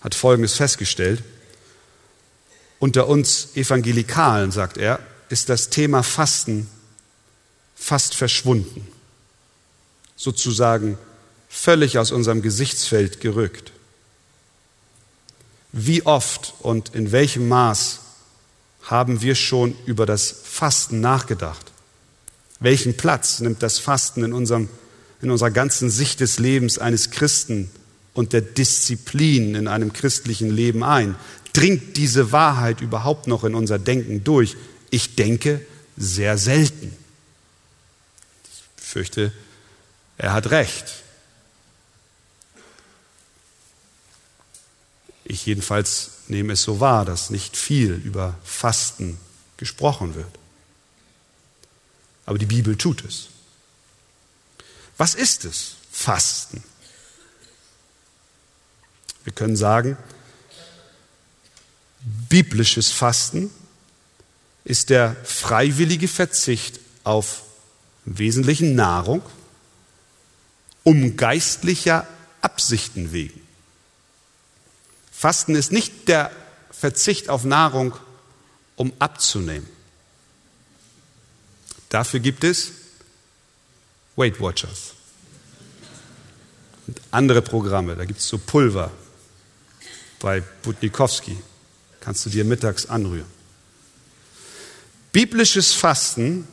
hat 0.02 0.16
Folgendes 0.16 0.56
festgestellt. 0.56 1.24
Unter 2.80 3.08
uns 3.08 3.50
Evangelikalen, 3.56 4.52
sagt 4.52 4.78
er, 4.78 5.00
ist 5.30 5.50
das 5.50 5.70
Thema 5.70 6.04
Fasten 6.04 6.68
fast 7.76 8.16
verschwunden, 8.16 8.88
sozusagen 10.16 10.98
völlig 11.50 11.98
aus 12.00 12.12
unserem 12.12 12.42
Gesichtsfeld 12.42 13.22
gerückt. 13.22 13.72
Wie 15.72 16.06
oft 16.06 16.54
und 16.60 16.96
in 16.96 17.12
welchem 17.12 17.48
Maß 17.48 18.00
haben 18.84 19.22
wir 19.22 19.36
schon 19.36 19.76
über 19.86 20.06
das 20.06 20.32
Fasten 20.44 21.00
nachgedacht? 21.00 21.72
Welchen 22.60 22.98
Platz 22.98 23.40
nimmt 23.40 23.64
das 23.64 23.80
Fasten 23.80 24.24
in, 24.24 24.34
unserem, 24.34 24.70
in 25.22 25.32
unserer 25.32 25.52
ganzen 25.52 25.90
Sicht 25.90 26.20
des 26.20 26.40
Lebens 26.40 26.78
eines 26.78 27.12
Christen 27.12 27.70
und 28.14 28.34
der 28.34 28.42
Disziplin 28.42 29.56
in 29.56 29.68
einem 29.68 29.94
christlichen 29.94 30.50
Leben 30.50 30.84
ein? 30.84 31.16
Dringt 31.54 31.98
diese 31.98 32.32
Wahrheit 32.32 32.82
überhaupt 32.82 33.28
noch 33.28 33.44
in 33.44 33.56
unser 33.56 33.80
Denken 33.80 34.24
durch? 34.24 34.56
Ich 34.90 35.16
denke 35.16 35.62
sehr 35.98 36.38
selten 36.38 36.94
fürchte, 38.92 39.32
er 40.18 40.34
hat 40.34 40.52
recht. 40.52 40.86
Ich 45.24 45.46
jedenfalls 45.46 46.12
nehme 46.28 46.54
es 46.54 46.64
so 46.64 46.80
wahr, 46.80 47.06
dass 47.06 47.30
nicht 47.30 47.56
viel 47.56 47.94
über 47.94 48.38
Fasten 48.44 49.18
gesprochen 49.58 50.16
wird. 50.16 50.28
Aber 52.26 52.38
die 52.38 52.46
Bibel 52.46 52.78
tut 52.78 53.04
es. 53.06 53.30
Was 55.02 55.16
ist 55.16 55.46
es, 55.46 55.78
Fasten? 55.92 56.64
Wir 59.24 59.34
können 59.34 59.56
sagen, 59.56 59.98
biblisches 62.30 62.92
Fasten 62.92 63.50
ist 64.64 64.92
der 64.92 65.16
freiwillige 65.24 66.08
Verzicht 66.08 66.80
auf 67.04 67.42
Wesentlichen 68.06 68.76
Nahrung, 68.76 69.24
um 70.84 71.18
geistlicher 71.18 72.08
Absichten 72.42 73.12
wegen. 73.12 73.42
Fasten 75.12 75.56
ist 75.56 75.72
nicht 75.72 76.10
der 76.10 76.32
Verzicht 76.70 77.28
auf 77.28 77.44
Nahrung, 77.44 77.96
um 78.76 78.94
abzunehmen. 79.00 79.68
Dafür 81.90 82.20
gibt 82.20 82.44
es 82.44 82.74
Weight 84.16 84.40
Watchers 84.40 84.94
und 86.88 87.02
andere 87.12 87.42
Programme. 87.42 87.96
Da 87.96 88.06
gibt 88.06 88.20
es 88.20 88.28
so 88.28 88.38
Pulver 88.38 88.92
bei 90.20 90.42
Butnikowski. 90.42 91.38
Kannst 92.00 92.26
du 92.26 92.30
dir 92.30 92.44
mittags 92.44 92.86
anrühren. 92.86 93.30
Biblisches 95.12 95.74
Fasten 95.74 96.48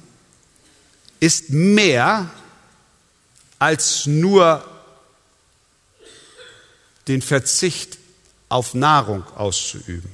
ist 1.21 1.51
mehr 1.51 2.31
als 3.59 4.07
nur 4.07 4.65
den 7.07 7.23
Verzicht 7.23 7.99
auf 8.49 8.75
Nahrung 8.75 9.25
auszuüben. 9.35 10.11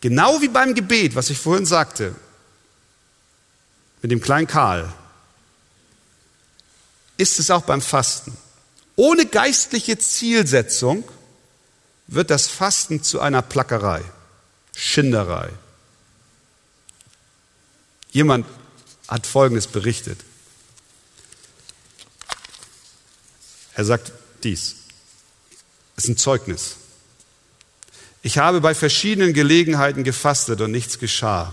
Genau 0.00 0.40
wie 0.40 0.48
beim 0.48 0.74
Gebet, 0.74 1.14
was 1.14 1.30
ich 1.30 1.38
vorhin 1.38 1.66
sagte, 1.66 2.14
mit 4.02 4.10
dem 4.10 4.20
kleinen 4.20 4.46
Karl, 4.46 4.92
ist 7.16 7.38
es 7.38 7.50
auch 7.50 7.62
beim 7.62 7.80
Fasten. 7.80 8.36
Ohne 8.96 9.26
geistliche 9.26 9.98
Zielsetzung 9.98 11.04
wird 12.06 12.30
das 12.30 12.46
Fasten 12.46 13.02
zu 13.02 13.20
einer 13.20 13.42
Plackerei, 13.42 14.02
Schinderei. 14.74 15.50
Jemand 18.10 18.46
hat 19.08 19.26
Folgendes 19.26 19.66
berichtet. 19.66 20.20
Er 23.74 23.84
sagt 23.84 24.12
dies. 24.42 24.76
Es 25.96 26.04
ist 26.04 26.10
ein 26.10 26.16
Zeugnis. 26.16 26.76
Ich 28.22 28.38
habe 28.38 28.60
bei 28.60 28.74
verschiedenen 28.74 29.34
Gelegenheiten 29.34 30.02
gefastet 30.02 30.60
und 30.60 30.70
nichts 30.70 30.98
geschah. 30.98 31.52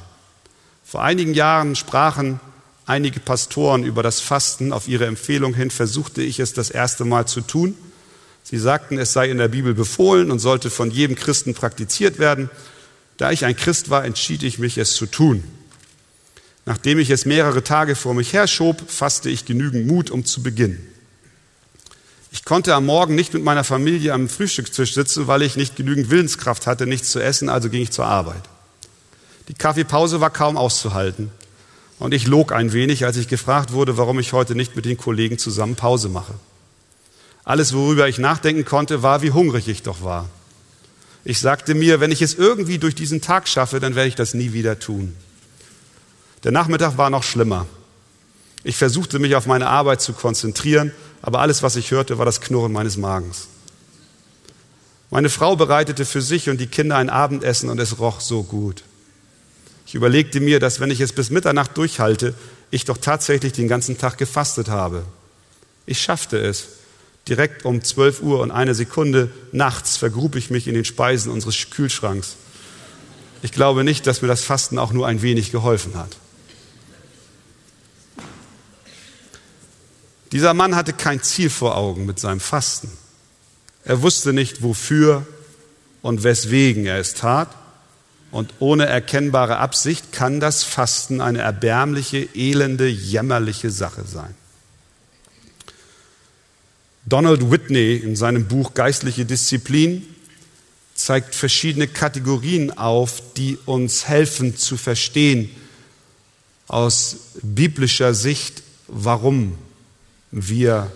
Vor 0.86 1.04
einigen 1.04 1.34
Jahren 1.34 1.76
sprachen 1.76 2.40
einige 2.86 3.20
Pastoren 3.20 3.84
über 3.84 4.04
das 4.04 4.20
Fasten. 4.20 4.74
Auf 4.74 4.88
ihre 4.88 5.06
Empfehlung 5.06 5.54
hin 5.54 5.72
versuchte 5.72 6.22
ich 6.22 6.40
es 6.40 6.54
das 6.54 6.70
erste 6.70 7.06
Mal 7.06 7.28
zu 7.28 7.42
tun. 7.42 7.76
Sie 8.44 8.58
sagten, 8.58 8.98
es 8.98 9.14
sei 9.14 9.30
in 9.30 9.38
der 9.38 9.48
Bibel 9.48 9.74
befohlen 9.74 10.30
und 10.30 10.40
sollte 10.40 10.70
von 10.70 10.92
jedem 10.92 11.16
Christen 11.16 11.54
praktiziert 11.54 12.20
werden. 12.20 12.50
Da 13.18 13.32
ich 13.32 13.46
ein 13.46 13.56
Christ 13.56 13.90
war, 13.90 14.04
entschied 14.04 14.44
ich 14.44 14.60
mich, 14.60 14.78
es 14.78 14.94
zu 14.94 15.06
tun. 15.06 15.44
Nachdem 16.66 17.00
ich 17.00 17.10
es 17.10 17.26
mehrere 17.26 17.64
Tage 17.64 17.96
vor 17.96 18.14
mich 18.14 18.34
herschob, 18.34 18.90
fasste 18.90 19.30
ich 19.30 19.46
genügend 19.46 19.88
Mut, 19.88 20.12
um 20.12 20.26
zu 20.26 20.44
beginnen. 20.44 20.90
Ich 22.32 22.46
konnte 22.46 22.74
am 22.74 22.86
Morgen 22.86 23.16
nicht 23.16 23.34
mit 23.34 23.44
meiner 23.44 23.64
Familie 23.64 24.14
am 24.14 24.28
Frühstückstisch 24.28 24.94
sitzen, 24.94 25.28
weil 25.28 25.44
ich 25.44 25.56
nicht 25.56 25.76
genügend 25.76 26.10
Willenskraft 26.10 26.66
hatte, 26.66 26.88
nichts 26.88 27.12
zu 27.12 27.20
essen, 27.20 27.48
also 27.48 27.70
ging 27.70 27.84
ich 27.84 27.92
zur 27.92 28.06
Arbeit. 28.06 28.42
Die 29.50 29.54
Kaffeepause 29.54 30.20
war 30.20 30.32
kaum 30.32 30.58
auszuhalten. 30.58 31.30
Und 32.00 32.14
ich 32.14 32.28
log 32.28 32.52
ein 32.52 32.74
wenig, 32.74 33.06
als 33.06 33.18
ich 33.18 33.28
gefragt 33.28 33.72
wurde, 33.72 33.98
warum 33.98 34.20
ich 34.20 34.34
heute 34.34 34.56
nicht 34.56 34.76
mit 34.76 34.86
den 34.86 34.98
Kollegen 34.98 35.38
zusammen 35.38 35.76
Pause 35.76 36.10
mache. 36.10 36.34
Alles, 37.44 37.74
worüber 37.74 38.08
ich 38.08 38.18
nachdenken 38.18 38.66
konnte, 38.66 39.04
war, 39.04 39.22
wie 39.22 39.32
hungrig 39.32 39.68
ich 39.68 39.84
doch 39.84 40.04
war. 40.04 40.30
Ich 41.26 41.40
sagte 41.40 41.74
mir, 41.76 42.00
wenn 42.00 42.12
ich 42.12 42.22
es 42.22 42.34
irgendwie 42.34 42.78
durch 42.78 42.96
diesen 42.96 43.22
Tag 43.22 43.48
schaffe, 43.48 43.80
dann 43.80 43.96
werde 43.96 44.10
ich 44.10 44.16
das 44.16 44.34
nie 44.34 44.54
wieder 44.54 44.80
tun. 44.80 45.16
Der 46.44 46.52
Nachmittag 46.52 46.98
war 46.98 47.10
noch 47.10 47.24
schlimmer. 47.24 47.66
Ich 48.66 48.76
versuchte 48.76 49.20
mich 49.20 49.36
auf 49.36 49.46
meine 49.46 49.68
Arbeit 49.68 50.02
zu 50.02 50.14
konzentrieren, 50.14 50.92
aber 51.22 51.40
alles, 51.40 51.64
was 51.64 51.76
ich 51.76 51.92
hörte, 51.92 52.18
war 52.18 52.26
das 52.26 52.42
Knurren 52.42 52.72
meines 52.72 52.98
Magens. 52.98 53.48
Meine 55.10 55.30
Frau 55.30 55.56
bereitete 55.56 56.06
für 56.06 56.22
sich 56.22 56.50
und 56.50 56.60
die 56.60 56.68
Kinder 56.68 56.98
ein 56.98 57.10
Abendessen 57.10 57.70
und 57.70 57.80
es 57.80 58.00
roch 58.00 58.20
so 58.20 58.44
gut. 58.44 58.84
Ich 59.94 59.96
überlegte 59.96 60.40
mir, 60.40 60.60
dass 60.60 60.80
wenn 60.80 60.90
ich 60.90 61.02
es 61.02 61.14
bis 61.14 61.30
Mitternacht 61.30 61.78
durchhalte, 61.78 62.34
ich 62.72 62.84
doch 62.84 62.98
tatsächlich 62.98 63.54
den 63.54 63.68
ganzen 63.68 63.96
Tag 63.96 64.18
gefastet 64.18 64.68
habe. 64.68 65.06
Ich 65.86 66.02
schaffte 66.02 66.40
es. 66.40 66.70
Direkt 67.28 67.64
um 67.64 67.84
12 67.84 68.24
Uhr 68.24 68.40
und 68.40 68.50
eine 68.50 68.74
Sekunde 68.74 69.30
nachts 69.52 69.98
vergrub 69.98 70.36
ich 70.36 70.50
mich 70.50 70.68
in 70.68 70.74
den 70.74 70.84
Speisen 70.84 71.32
unseres 71.32 71.70
Kühlschranks. 71.70 72.38
Ich 73.44 73.52
glaube 73.52 73.84
nicht, 73.84 74.08
dass 74.08 74.24
mir 74.24 74.28
das 74.28 74.44
Fasten 74.44 74.80
auch 74.80 74.94
nur 74.94 75.06
ein 75.06 75.22
wenig 75.22 75.52
geholfen 75.52 75.96
hat. 75.96 76.18
Dieser 80.32 80.56
Mann 80.56 80.76
hatte 80.76 80.94
kein 80.94 81.22
Ziel 81.22 81.52
vor 81.52 81.78
Augen 81.78 82.08
mit 82.08 82.18
seinem 82.18 82.40
Fasten. 82.40 82.90
Er 83.86 84.02
wusste 84.02 84.34
nicht, 84.34 84.64
wofür 84.64 85.28
und 86.02 86.24
weswegen 86.24 86.88
er 86.88 86.98
es 86.98 87.14
tat. 87.14 87.56
Und 88.34 88.56
ohne 88.58 88.88
erkennbare 88.88 89.58
Absicht 89.58 90.12
kann 90.12 90.40
das 90.40 90.64
Fasten 90.64 91.22
eine 91.22 91.42
erbärmliche, 91.42 92.28
elende, 92.34 92.90
jämmerliche 92.90 93.70
Sache 93.70 94.06
sein. 94.08 94.34
Donald 97.06 97.52
Whitney 97.52 97.96
in 97.98 98.16
seinem 98.16 98.48
Buch 98.48 98.74
Geistliche 98.74 99.24
Disziplin 99.24 100.04
zeigt 100.96 101.36
verschiedene 101.36 101.88
Kategorien 101.88 102.76
auf, 102.76 103.22
die 103.38 103.60
uns 103.68 104.08
helfen 104.08 104.58
zu 104.58 104.78
verstehen 104.78 105.52
aus 106.68 107.18
biblischer 107.44 108.16
Sicht, 108.16 108.64
warum 108.88 109.60
wir 110.32 110.92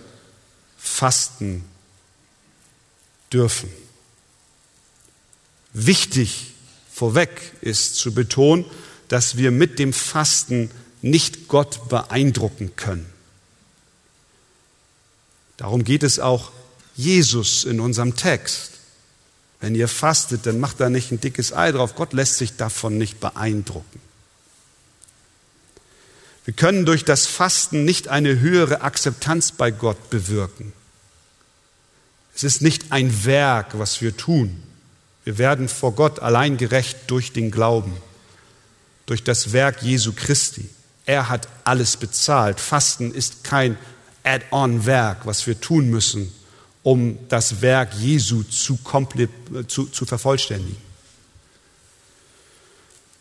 fasten 0.76 1.64
dürfen. 3.32 3.68
Wichtig 5.72 6.54
vorweg 6.98 7.52
ist 7.60 7.94
zu 7.94 8.12
betonen, 8.12 8.64
dass 9.06 9.36
wir 9.36 9.52
mit 9.52 9.78
dem 9.78 9.92
Fasten 9.92 10.70
nicht 11.00 11.46
Gott 11.46 11.88
beeindrucken 11.88 12.74
können. 12.74 13.06
Darum 15.56 15.84
geht 15.84 16.02
es 16.02 16.18
auch 16.18 16.50
Jesus 16.96 17.62
in 17.62 17.78
unserem 17.78 18.16
Text. 18.16 18.72
Wenn 19.60 19.76
ihr 19.76 19.86
fastet, 19.86 20.44
dann 20.44 20.58
macht 20.58 20.80
da 20.80 20.90
nicht 20.90 21.12
ein 21.12 21.20
dickes 21.20 21.52
Ei 21.52 21.70
drauf. 21.70 21.94
Gott 21.94 22.12
lässt 22.12 22.36
sich 22.36 22.56
davon 22.56 22.98
nicht 22.98 23.20
beeindrucken. 23.20 24.00
Wir 26.44 26.54
können 26.54 26.84
durch 26.84 27.04
das 27.04 27.26
Fasten 27.26 27.84
nicht 27.84 28.08
eine 28.08 28.40
höhere 28.40 28.80
Akzeptanz 28.80 29.52
bei 29.52 29.70
Gott 29.70 30.10
bewirken. 30.10 30.72
Es 32.34 32.42
ist 32.42 32.60
nicht 32.60 32.90
ein 32.90 33.24
Werk, 33.24 33.78
was 33.78 34.00
wir 34.00 34.16
tun. 34.16 34.62
Wir 35.28 35.36
werden 35.36 35.68
vor 35.68 35.92
Gott 35.92 36.20
allein 36.20 36.56
gerecht 36.56 37.00
durch 37.08 37.34
den 37.34 37.50
Glauben, 37.50 37.92
durch 39.04 39.24
das 39.24 39.52
Werk 39.52 39.82
Jesu 39.82 40.14
Christi. 40.16 40.66
Er 41.04 41.28
hat 41.28 41.48
alles 41.64 41.98
bezahlt. 41.98 42.58
Fasten 42.58 43.12
ist 43.12 43.44
kein 43.44 43.76
Add-on-Werk, 44.24 45.26
was 45.26 45.46
wir 45.46 45.60
tun 45.60 45.90
müssen, 45.90 46.32
um 46.82 47.18
das 47.28 47.60
Werk 47.60 47.92
Jesu 48.00 48.42
zu, 48.42 48.78
zu, 49.66 49.84
zu 49.88 50.06
vervollständigen. 50.06 50.87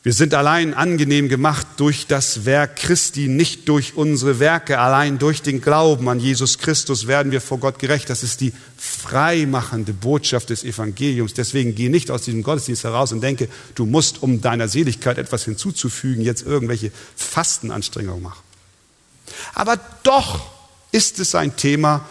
Wir 0.07 0.13
sind 0.13 0.33
allein 0.33 0.73
angenehm 0.73 1.27
gemacht 1.27 1.67
durch 1.75 2.07
das 2.07 2.45
Werk 2.45 2.77
Christi, 2.77 3.27
nicht 3.27 3.67
durch 3.67 3.97
unsere 3.97 4.39
Werke, 4.39 4.79
allein 4.79 5.19
durch 5.19 5.41
den 5.41 5.59
Glauben 5.59 6.07
an 6.07 6.21
Jesus 6.21 6.59
Christus 6.59 7.07
werden 7.07 7.33
wir 7.33 7.41
vor 7.41 7.57
Gott 7.57 7.77
gerecht. 7.77 8.09
Das 8.09 8.23
ist 8.23 8.39
die 8.39 8.53
freimachende 8.77 9.91
Botschaft 9.91 10.49
des 10.49 10.63
Evangeliums. 10.63 11.33
Deswegen 11.33 11.75
geh 11.75 11.89
nicht 11.89 12.09
aus 12.09 12.21
diesem 12.21 12.41
Gottesdienst 12.41 12.85
heraus 12.85 13.11
und 13.11 13.19
denke, 13.19 13.49
du 13.75 13.85
musst, 13.85 14.23
um 14.23 14.39
deiner 14.39 14.69
Seligkeit 14.69 15.17
etwas 15.17 15.43
hinzuzufügen, 15.43 16.23
jetzt 16.23 16.43
irgendwelche 16.43 16.93
Fastenanstrengungen 17.17 18.23
machen. 18.23 18.43
Aber 19.55 19.77
doch 20.03 20.39
ist 20.93 21.19
es 21.19 21.35
ein 21.35 21.57
Thema 21.57 22.07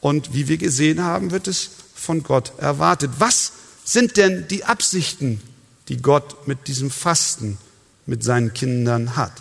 und 0.00 0.34
wie 0.34 0.48
wir 0.48 0.56
gesehen 0.56 1.04
haben, 1.04 1.30
wird 1.30 1.46
es 1.46 1.70
von 1.94 2.24
Gott 2.24 2.50
erwartet. 2.58 3.12
Was 3.20 3.52
sind 3.84 4.16
denn 4.16 4.48
die 4.48 4.64
Absichten, 4.64 5.40
die 5.88 6.00
Gott 6.00 6.46
mit 6.46 6.68
diesem 6.68 6.90
Fasten 6.90 7.58
mit 8.06 8.22
seinen 8.22 8.54
Kindern 8.54 9.16
hat? 9.16 9.32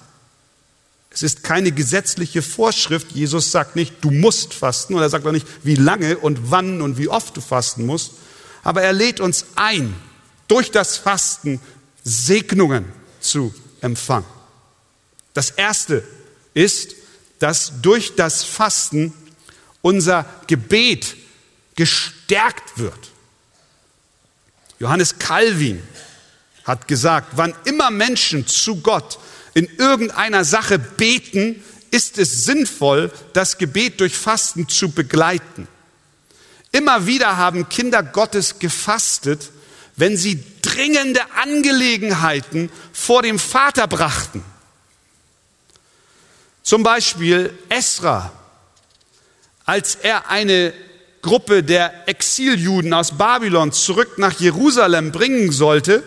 Es 1.10 1.24
ist 1.24 1.42
keine 1.42 1.72
gesetzliche 1.72 2.42
Vorschrift. 2.42 3.12
Jesus 3.12 3.52
sagt 3.52 3.76
nicht, 3.76 3.96
du 4.02 4.12
musst 4.12 4.54
fasten, 4.54 4.94
oder 4.94 5.06
er 5.06 5.10
sagt 5.10 5.26
auch 5.26 5.32
nicht, 5.32 5.48
wie 5.64 5.74
lange 5.74 6.18
und 6.18 6.52
wann 6.52 6.82
und 6.82 6.98
wie 6.98 7.08
oft 7.08 7.36
du 7.36 7.42
fasten 7.42 7.86
musst. 7.88 8.12
Aber 8.64 8.84
er 8.84 8.94
lädt 8.94 9.20
uns 9.20 9.46
ein, 9.56 9.96
durch 10.48 10.70
das 10.70 10.98
Fasten 10.98 11.60
Segnungen 12.04 12.86
zu 13.20 13.54
empfangen. 13.82 14.28
Das 15.34 15.50
erste 15.50 16.04
ist, 16.54 16.96
dass 17.40 17.74
durch 17.82 18.16
das 18.16 18.44
Fasten 18.44 19.14
unser 19.82 20.26
Gebet 20.48 21.16
gestärkt 21.76 22.78
wird. 22.78 23.12
Johannes 24.80 25.18
Calvin 25.20 25.82
hat 26.68 26.88
gesagt, 26.88 27.30
wann 27.38 27.56
immer 27.64 27.90
Menschen 27.90 28.46
zu 28.46 28.82
Gott 28.82 29.18
in 29.54 29.68
irgendeiner 29.78 30.44
Sache 30.44 30.78
beten, 30.78 31.64
ist 31.90 32.18
es 32.18 32.44
sinnvoll, 32.44 33.12
das 33.34 33.58
Gebet 33.58 34.02
durch 34.02 34.16
Fasten 34.18 34.68
zu 34.68 34.92
begleiten. 34.92 35.68
Immer 36.74 37.08
wieder 37.08 37.38
haben 37.38 37.70
Kinder 37.70 38.04
Gottes 38.04 38.60
gefastet, 38.60 39.50
wenn 39.96 40.18
sie 40.18 40.44
dringende 40.62 41.22
Angelegenheiten 41.36 42.70
vor 42.92 43.24
dem 43.24 43.40
Vater 43.40 43.88
brachten. 43.88 44.44
Zum 46.62 46.84
Beispiel 46.84 47.58
Esra, 47.70 48.34
als 49.66 49.96
er 49.96 50.30
eine 50.30 50.74
Gruppe 51.22 51.64
der 51.64 52.08
Exiljuden 52.10 52.94
aus 52.94 53.18
Babylon 53.18 53.72
zurück 53.72 54.18
nach 54.18 54.40
Jerusalem 54.40 55.14
bringen 55.14 55.52
sollte, 55.54 56.04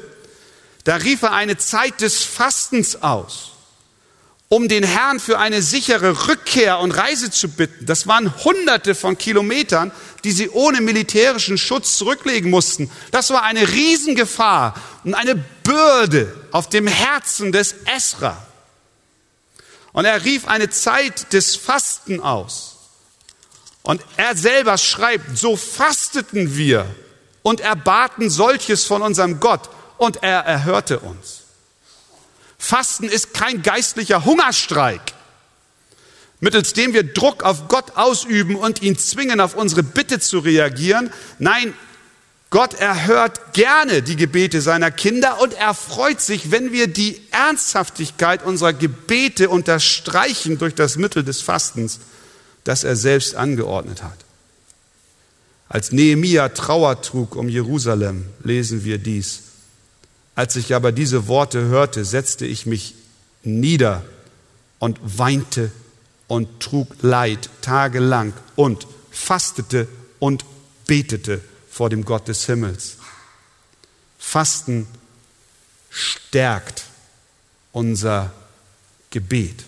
da 0.85 0.97
rief 0.97 1.23
er 1.23 1.33
eine 1.33 1.59
Zeit 1.59 2.01
des 2.01 2.25
Fastens 2.25 3.03
aus, 3.03 3.53
um 4.49 4.69
den 4.69 4.83
Herrn 4.83 5.21
für 5.21 5.38
eine 5.38 5.62
sichere 5.62 6.29
Rückkehr 6.29 6.79
und 6.81 6.93
Reise 6.93 7.31
zu 7.31 7.49
bitten. 7.49 7.87
Das 7.87 8.07
waren 8.07 8.35
hunderte 8.45 8.95
von 8.95 9.19
Kilometern, 9.19 9.93
die 10.25 10.33
sie 10.33 10.49
ohne 10.51 10.81
militärischen 10.81 11.59
Schutz 11.59 11.97
zurücklegen 11.97 12.51
mussten. 12.51 12.90
Das 13.11 13.31
war 13.31 13.43
eine 13.43 13.69
Riesengefahr 13.69 14.75
und 15.05 15.14
eine 15.14 15.37
Bürde 15.62 16.35
auf 16.51 16.69
dem 16.69 16.87
Herzen 16.87 17.53
des 17.53 17.75
Esra. 17.85 18.47
Und 19.93 20.05
er 20.05 20.25
rief 20.25 20.47
eine 20.47 20.71
Zeit 20.71 21.33
des 21.33 21.57
Fasten 21.57 22.21
aus. 22.21 22.77
Und 23.83 24.03
er 24.16 24.37
selber 24.37 24.79
schreibt, 24.79 25.37
so 25.38 25.57
fasteten 25.57 26.57
wir 26.57 26.87
und 27.43 27.61
erbaten 27.61 28.31
solches 28.31 28.85
von 28.85 29.03
unserem 29.03 29.40
Gott 29.40 29.69
und 30.00 30.22
er 30.22 30.40
erhörte 30.40 30.98
uns. 31.00 31.42
Fasten 32.58 33.04
ist 33.04 33.34
kein 33.34 33.62
geistlicher 33.62 34.24
Hungerstreik, 34.24 35.12
mittels 36.40 36.72
dem 36.72 36.94
wir 36.94 37.04
Druck 37.04 37.42
auf 37.42 37.68
Gott 37.68 37.96
ausüben 37.96 38.56
und 38.56 38.80
ihn 38.80 38.96
zwingen, 38.96 39.40
auf 39.40 39.54
unsere 39.54 39.82
Bitte 39.82 40.18
zu 40.18 40.38
reagieren. 40.38 41.12
Nein, 41.38 41.74
Gott 42.48 42.72
erhört 42.80 43.52
gerne 43.52 44.00
die 44.00 44.16
Gebete 44.16 44.62
seiner 44.62 44.90
Kinder 44.90 45.38
und 45.42 45.52
er 45.52 45.74
freut 45.74 46.22
sich, 46.22 46.50
wenn 46.50 46.72
wir 46.72 46.86
die 46.86 47.20
Ernsthaftigkeit 47.30 48.42
unserer 48.42 48.72
Gebete 48.72 49.50
unterstreichen 49.50 50.56
durch 50.56 50.74
das 50.74 50.96
Mittel 50.96 51.24
des 51.24 51.42
Fastens, 51.42 52.00
das 52.64 52.84
er 52.84 52.96
selbst 52.96 53.34
angeordnet 53.34 54.02
hat. 54.02 54.16
Als 55.68 55.92
Nehemia 55.92 56.48
Trauer 56.48 57.02
trug 57.02 57.36
um 57.36 57.50
Jerusalem, 57.50 58.24
lesen 58.42 58.82
wir 58.82 58.96
dies. 58.96 59.49
Als 60.40 60.57
ich 60.57 60.74
aber 60.74 60.90
diese 60.90 61.29
Worte 61.29 61.66
hörte, 61.66 62.03
setzte 62.03 62.46
ich 62.46 62.64
mich 62.64 62.94
nieder 63.42 64.03
und 64.79 64.98
weinte 65.03 65.70
und 66.29 66.61
trug 66.61 66.88
Leid 67.03 67.50
tagelang 67.61 68.33
und 68.57 68.87
fastete 69.11 69.87
und 70.18 70.46
betete 70.87 71.42
vor 71.68 71.90
dem 71.90 72.07
Gott 72.07 72.26
des 72.26 72.46
Himmels. 72.46 72.96
Fasten 74.18 74.87
stärkt 75.90 76.85
unser 77.72 78.33
Gebet. 79.11 79.66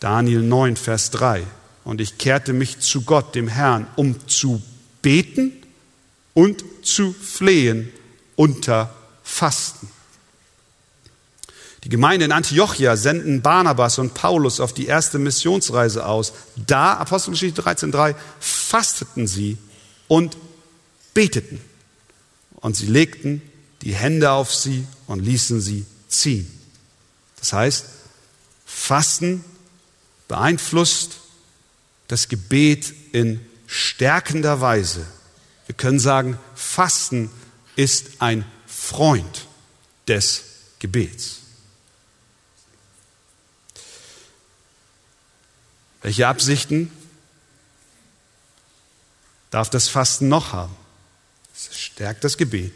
Daniel 0.00 0.42
9, 0.42 0.74
Vers 0.74 1.12
3. 1.12 1.44
Und 1.84 2.00
ich 2.00 2.18
kehrte 2.18 2.52
mich 2.52 2.80
zu 2.80 3.02
Gott, 3.02 3.36
dem 3.36 3.46
Herrn, 3.46 3.86
um 3.94 4.26
zu 4.26 4.60
beten 5.00 5.52
und 6.34 6.64
zu 6.82 7.12
flehen 7.12 7.92
unter 8.34 8.92
Fasten. 9.32 9.88
Die 11.84 11.88
Gemeinde 11.88 12.26
in 12.26 12.32
Antiochia 12.32 12.96
senden 12.96 13.40
Barnabas 13.40 13.98
und 13.98 14.12
Paulus 14.12 14.60
auf 14.60 14.74
die 14.74 14.86
erste 14.86 15.18
Missionsreise 15.18 16.06
aus. 16.06 16.34
Da, 16.54 16.92
Apostelgeschichte 16.94 17.62
13,3, 17.62 18.14
fasteten 18.38 19.26
sie 19.26 19.56
und 20.06 20.36
beteten. 21.14 21.60
Und 22.56 22.76
sie 22.76 22.86
legten 22.86 23.42
die 23.80 23.94
Hände 23.94 24.30
auf 24.30 24.54
sie 24.54 24.86
und 25.06 25.20
ließen 25.20 25.60
sie 25.60 25.86
ziehen. 26.08 26.48
Das 27.40 27.54
heißt, 27.54 27.86
Fasten 28.66 29.44
beeinflusst 30.28 31.12
das 32.06 32.28
Gebet 32.28 32.92
in 33.12 33.40
stärkender 33.66 34.60
Weise. 34.60 35.04
Wir 35.66 35.74
können 35.74 35.98
sagen, 35.98 36.38
Fasten 36.54 37.30
ist 37.74 38.20
ein 38.20 38.44
Freund 38.82 39.46
des 40.08 40.42
Gebets. 40.80 41.38
Welche 46.02 46.26
Absichten 46.26 46.90
darf 49.50 49.70
das 49.70 49.88
Fasten 49.88 50.26
noch 50.26 50.52
haben? 50.52 50.74
Es 51.54 51.78
stärkt 51.78 52.24
das 52.24 52.36
Gebet. 52.36 52.72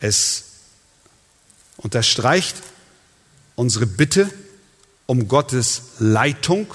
Es 0.00 0.46
unterstreicht 1.76 2.56
unsere 3.54 3.86
Bitte 3.86 4.32
um 5.06 5.28
Gottes 5.28 5.82
Leitung 6.00 6.74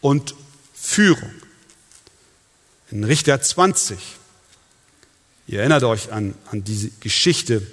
und 0.00 0.36
Führung. 0.74 1.34
In 2.92 3.02
Richter 3.02 3.42
20, 3.42 4.17
ihr 5.48 5.60
erinnert 5.60 5.82
euch 5.82 6.12
an, 6.12 6.34
an 6.52 6.62
diese 6.62 6.90
Geschichte, 7.00 7.66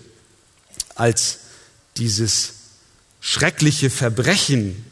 als 0.95 1.39
dieses 1.97 2.53
schreckliche 3.19 3.89
Verbrechen 3.89 4.83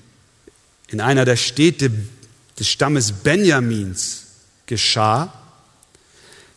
in 0.87 1.01
einer 1.01 1.25
der 1.25 1.37
Städte 1.37 1.91
des 2.59 2.67
Stammes 2.67 3.11
Benjamins 3.11 4.25
geschah, 4.65 5.33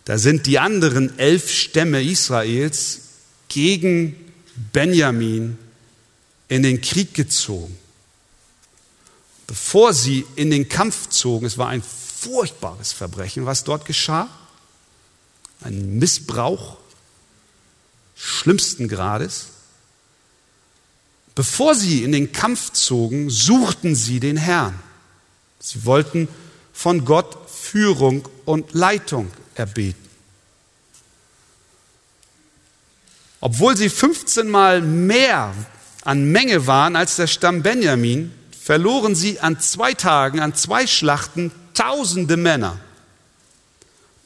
da 0.05 0.19
sind 0.19 0.47
die 0.47 0.59
anderen 0.59 1.19
elf 1.19 1.51
Stämme 1.51 2.03
Israels 2.03 3.01
gegen 3.49 4.17
Benjamin 4.73 5.59
in 6.49 6.63
den 6.63 6.81
Krieg 6.81 7.15
gezogen. 7.15 7.77
Bevor 9.47 9.95
sie 9.95 10.27
in 10.35 10.51
den 10.51 10.69
Kampf 10.69 11.09
zogen, 11.09 11.47
es 11.47 11.59
war 11.59 11.69
ein 11.69 11.83
furchtbares 11.83 12.93
Verbrechen, 12.93 13.47
was 13.47 13.65
dort 13.65 13.85
geschah, 13.85 14.29
ein 15.63 15.99
Missbrauch 15.99 16.77
schlimmsten 18.17 18.89
Grades. 18.89 19.47
Bevor 21.35 21.75
sie 21.75 22.03
in 22.03 22.13
den 22.13 22.33
Kampf 22.33 22.73
zogen, 22.73 23.29
suchten 23.29 23.95
sie 23.95 24.21
den 24.21 24.37
Herrn. 24.37 24.79
Sie 25.61 25.85
wollten 25.85 26.29
von 26.73 27.05
Gott 27.05 27.51
Führung 27.51 28.27
und 28.45 28.73
Leitung 28.73 29.31
erbeten. 29.55 30.07
Obwohl 33.41 33.77
sie 33.77 33.91
15 33.91 34.49
Mal 34.49 34.81
mehr 34.81 35.55
an 36.03 36.31
Menge 36.33 36.67
waren 36.67 36.97
als 36.97 37.17
der 37.17 37.27
Stamm 37.27 37.63
Benjamin, 37.63 38.33
verloren 38.59 39.15
sie 39.15 39.41
an 39.41 39.61
zwei 39.61 39.93
Tagen, 39.95 40.41
an 40.41 40.55
zwei 40.55 40.87
Schlachten 40.87 41.53
tausende 41.75 42.37
Männer. 42.37 42.81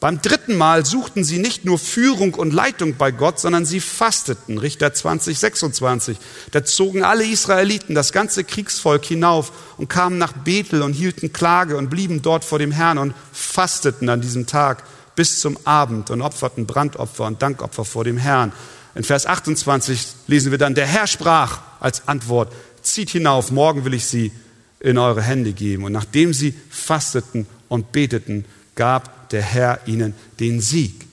Beim 0.01 0.23
dritten 0.23 0.57
Mal 0.57 0.87
suchten 0.87 1.25
sie 1.25 1.39
nicht 1.39 1.67
nur 1.67 1.79
Führung 1.79 2.33
und 2.33 2.55
Leitung 2.55 2.95
bei 2.97 3.11
Gott, 3.11 3.39
sondern 3.39 3.67
sie 3.67 3.81
fasteten. 3.81 4.57
Richter 4.57 4.95
20, 4.95 5.39
26. 5.39 6.17
Da 6.53 6.65
zogen 6.65 7.05
alle 7.05 7.27
Israeliten, 7.27 7.95
das 7.95 8.11
ganze 8.11 8.43
Kriegsvolk 8.45 9.05
hinauf 9.05 9.53
und 9.77 9.89
kamen 9.89 10.17
nach 10.17 10.33
Bethel 10.33 10.81
und 10.81 10.95
hielten 10.95 11.35
Klage 11.35 11.77
und 11.77 11.91
blieben 11.91 12.23
dort 12.23 12.47
vor 12.47 12.59
dem 12.59 12.73
Herrn 12.73 12.97
und 12.97 13.15
fasteten 13.35 14.09
an 14.09 14.23
diesem 14.23 14.47
Tag 14.47 14.85
bis 15.17 15.39
zum 15.39 15.59
Abend 15.65 16.09
und 16.09 16.23
opferten 16.23 16.65
Brandopfer 16.65 17.27
und 17.27 17.43
Dankopfer 17.43 17.85
vor 17.85 18.05
dem 18.05 18.17
Herrn. 18.17 18.53
In 18.95 19.05
Vers 19.05 19.27
28 19.27 20.07
lesen 20.29 20.51
wir 20.51 20.59
dann, 20.59 20.75
der 20.75 20.87
Herr 20.87 21.09
sprach 21.09 21.61
als 21.79 22.09
Antwort, 22.09 22.51
zieht 22.81 23.11
hinauf, 23.11 23.51
morgen 23.51 23.85
will 23.85 23.93
ich 23.93 24.07
sie 24.07 24.33
in 24.81 24.97
eure 24.97 25.21
Hände 25.21 25.53
geben. 25.53 25.85
Und 25.85 25.93
nachdem 25.93 26.33
sie 26.33 26.55
fasteten 26.71 27.47
und 27.69 27.93
beteten, 27.93 28.47
gab 28.77 29.20
der 29.31 29.43
Herr 29.43 29.81
ihnen 29.87 30.15
den 30.39 30.61
Sieg. 30.61 31.07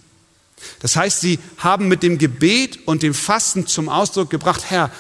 Das 0.79 0.95
heißt, 0.95 1.21
sie 1.21 1.39
haben 1.57 1.87
mit 1.87 2.03
dem 2.03 2.17
Gebet 2.17 2.79
und 2.87 3.03
dem 3.03 3.13
Fasten 3.13 3.67
zum 3.67 3.89
Ausdruck 3.89 4.29
gebracht, 4.29 4.63
Herr, 4.69 4.91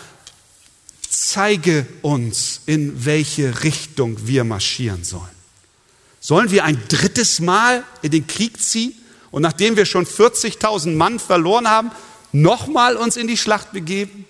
zeige 1.09 1.87
uns, 2.01 2.61
in 2.65 3.05
welche 3.05 3.63
Richtung 3.63 4.27
wir 4.27 4.43
marschieren 4.43 5.03
sollen. 5.03 5.37
Sollen 6.19 6.51
wir 6.51 6.63
ein 6.63 6.81
drittes 6.89 7.39
Mal 7.39 7.83
in 8.01 8.11
den 8.11 8.27
Krieg 8.27 8.61
ziehen 8.61 8.93
und 9.31 9.41
nachdem 9.41 9.77
wir 9.77 9.85
schon 9.85 10.05
40.000 10.05 10.95
Mann 10.95 11.19
verloren 11.19 11.69
haben, 11.69 11.91
nochmal 12.31 12.97
uns 12.97 13.17
in 13.17 13.27
die 13.27 13.37
Schlacht 13.37 13.71
begeben? 13.71 14.25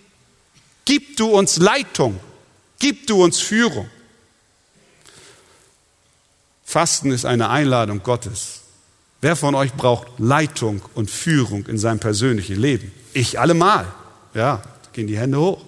Gib 0.85 1.17
du 1.17 1.27
uns 1.27 1.57
Leitung, 1.57 2.19
gib 2.79 3.07
du 3.07 3.23
uns 3.23 3.39
Führung. 3.39 3.89
Fasten 6.63 7.11
ist 7.11 7.25
eine 7.25 7.49
Einladung 7.49 8.03
Gottes. 8.03 8.61
Wer 9.21 9.35
von 9.35 9.55
euch 9.55 9.73
braucht 9.73 10.07
Leitung 10.19 10.81
und 10.93 11.09
Führung 11.09 11.65
in 11.65 11.77
seinem 11.77 11.99
persönlichen 11.99 12.55
Leben? 12.55 12.91
Ich 13.13 13.39
allemal. 13.39 13.87
Ja, 14.33 14.61
gehen 14.93 15.07
die 15.07 15.17
Hände 15.17 15.39
hoch. 15.39 15.63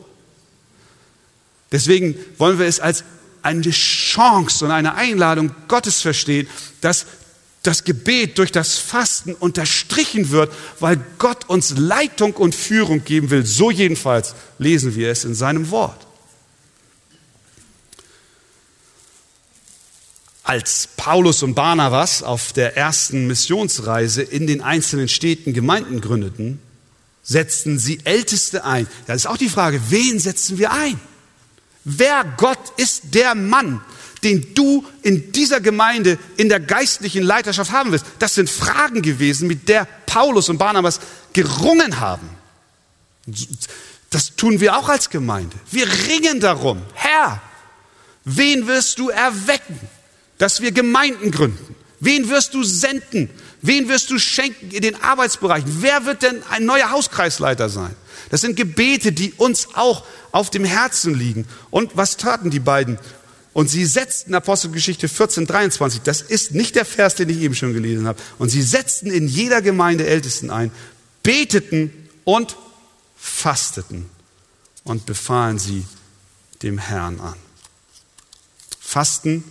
Deswegen 1.72 2.16
wollen 2.38 2.60
wir 2.60 2.68
es 2.68 2.80
als 2.80 3.04
eine 3.42 3.70
Chance 3.72 4.66
und 4.66 4.72
eine 4.72 4.96
Einladung 4.96 5.52
Gottes 5.68 6.02
verstehen, 6.02 6.48
dass 6.82 7.06
das 7.64 7.84
Gebet 7.84 8.38
durch 8.38 8.52
das 8.52 8.78
Fasten 8.78 9.34
unterstrichen 9.34 10.30
wird, 10.32 10.54
weil 10.80 11.00
Gott 11.18 11.50
uns 11.50 11.78
Leitung 11.78 12.34
und 12.34 12.56
Führung 12.56 13.04
geben 13.04 13.30
will. 13.30 13.46
So 13.46 13.70
jedenfalls 13.70 14.36
lesen 14.60 14.96
wir 14.96 15.10
es 15.10 15.26
in 15.26 15.36
seinem 15.36 15.70
Wort. 15.72 16.08
Als 20.50 20.90
Paulus 20.98 21.44
und 21.44 21.54
Barnabas 21.54 22.24
auf 22.24 22.54
der 22.54 22.76
ersten 22.76 23.28
Missionsreise 23.28 24.24
in 24.24 24.48
den 24.48 24.64
einzelnen 24.64 25.08
Städten 25.08 25.54
Gemeinden 25.54 26.02
gründeten, 26.02 26.60
setzten 27.22 27.78
sie 27.78 28.00
Älteste 28.04 28.66
ein. 28.66 28.88
Da 29.06 29.14
ist 29.14 29.28
auch 29.28 29.38
die 29.38 29.48
Frage, 29.48 29.80
wen 29.90 30.18
setzen 30.18 30.58
wir 30.58 30.72
ein? 30.72 31.00
Wer 31.84 32.26
Gott 32.38 32.74
ist 32.78 33.14
der 33.14 33.36
Mann, 33.36 33.82
den 34.24 34.56
du 34.56 34.84
in 35.04 35.32
dieser 35.34 35.62
Gemeinde 35.62 36.18
in 36.36 36.50
der 36.50 36.60
geistlichen 36.60 37.22
Leiterschaft 37.22 37.72
haben 37.72 37.92
willst? 37.92 38.08
Das 38.18 38.34
sind 38.34 38.50
Fragen 38.50 39.04
gewesen, 39.04 39.48
mit 39.48 39.70
der 39.70 39.86
Paulus 40.08 40.50
und 40.50 40.58
Barnabas 40.58 41.00
gerungen 41.32 42.00
haben. 42.00 42.28
Das 44.10 44.36
tun 44.36 44.60
wir 44.60 44.80
auch 44.80 44.90
als 44.90 45.12
Gemeinde. 45.12 45.56
Wir 45.70 45.86
ringen 46.08 46.40
darum. 46.40 46.82
Herr, 46.96 47.40
wen 48.26 48.66
wirst 48.66 48.98
du 48.98 49.10
erwecken, 49.10 49.80
dass 50.40 50.62
wir 50.62 50.72
Gemeinden 50.72 51.30
gründen? 51.30 51.76
Wen 52.00 52.30
wirst 52.30 52.56
du 52.56 52.64
senden? 52.64 53.30
Wen 53.62 53.88
wirst 53.90 54.10
du 54.10 54.18
schenken 54.18 54.72
in 54.72 54.82
den 54.82 55.02
Arbeitsbereichen? 55.02 55.82
Wer 55.82 56.06
wird 56.06 56.24
denn 56.24 56.42
ein 56.50 56.66
neuer 56.66 56.90
Hauskreisleiter 56.92 57.70
sein? 57.70 57.96
Das 58.32 58.42
sind 58.42 58.56
Gebete, 58.56 59.12
die 59.12 59.34
uns 59.34 59.68
auch 59.76 60.06
auf 60.32 60.50
dem 60.50 60.64
Herzen 60.64 61.14
liegen. 61.14 61.46
Und 61.70 61.98
was 61.98 62.18
taten 62.18 62.50
die 62.50 62.60
beiden? 62.60 62.98
Und 63.52 63.70
sie 63.70 63.86
setzten 63.86 64.34
Apostelgeschichte 64.34 65.10
14, 65.10 65.46
23, 65.46 66.02
das 66.02 66.22
ist 66.22 66.54
nicht 66.54 66.76
der 66.76 66.86
Vers, 66.86 67.16
den 67.16 67.30
ich 67.30 67.42
eben 67.42 67.56
schon 67.56 67.74
gelesen 67.74 68.08
habe. 68.08 68.22
Und 68.38 68.50
sie 68.50 68.62
setzten 68.62 69.12
in 69.12 69.28
jeder 69.28 69.62
Gemeinde 69.62 70.08
Ältesten 70.08 70.52
ein, 70.52 70.72
beteten 71.24 71.92
und 72.24 72.56
fasteten 73.18 74.10
und 74.84 75.06
befahlen 75.06 75.60
sie 75.60 75.86
dem 76.62 76.78
Herrn 76.78 77.20
an. 77.20 77.36
Fasten 78.80 79.44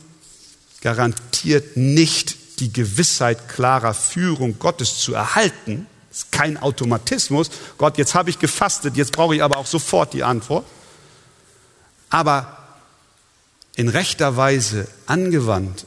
garantiert 0.80 1.76
nicht 1.76 2.60
die 2.60 2.72
Gewissheit 2.72 3.48
klarer 3.48 3.94
Führung 3.94 4.58
Gottes 4.58 4.98
zu 4.98 5.14
erhalten. 5.14 5.86
Das 6.10 6.18
ist 6.18 6.32
kein 6.32 6.56
Automatismus. 6.56 7.50
Gott, 7.76 7.98
jetzt 7.98 8.14
habe 8.14 8.30
ich 8.30 8.38
gefastet, 8.38 8.96
jetzt 8.96 9.12
brauche 9.12 9.34
ich 9.34 9.42
aber 9.42 9.58
auch 9.58 9.66
sofort 9.66 10.12
die 10.12 10.24
Antwort. 10.24 10.66
Aber 12.10 12.58
in 13.76 13.88
rechter 13.88 14.36
Weise 14.36 14.88
angewandt, 15.06 15.86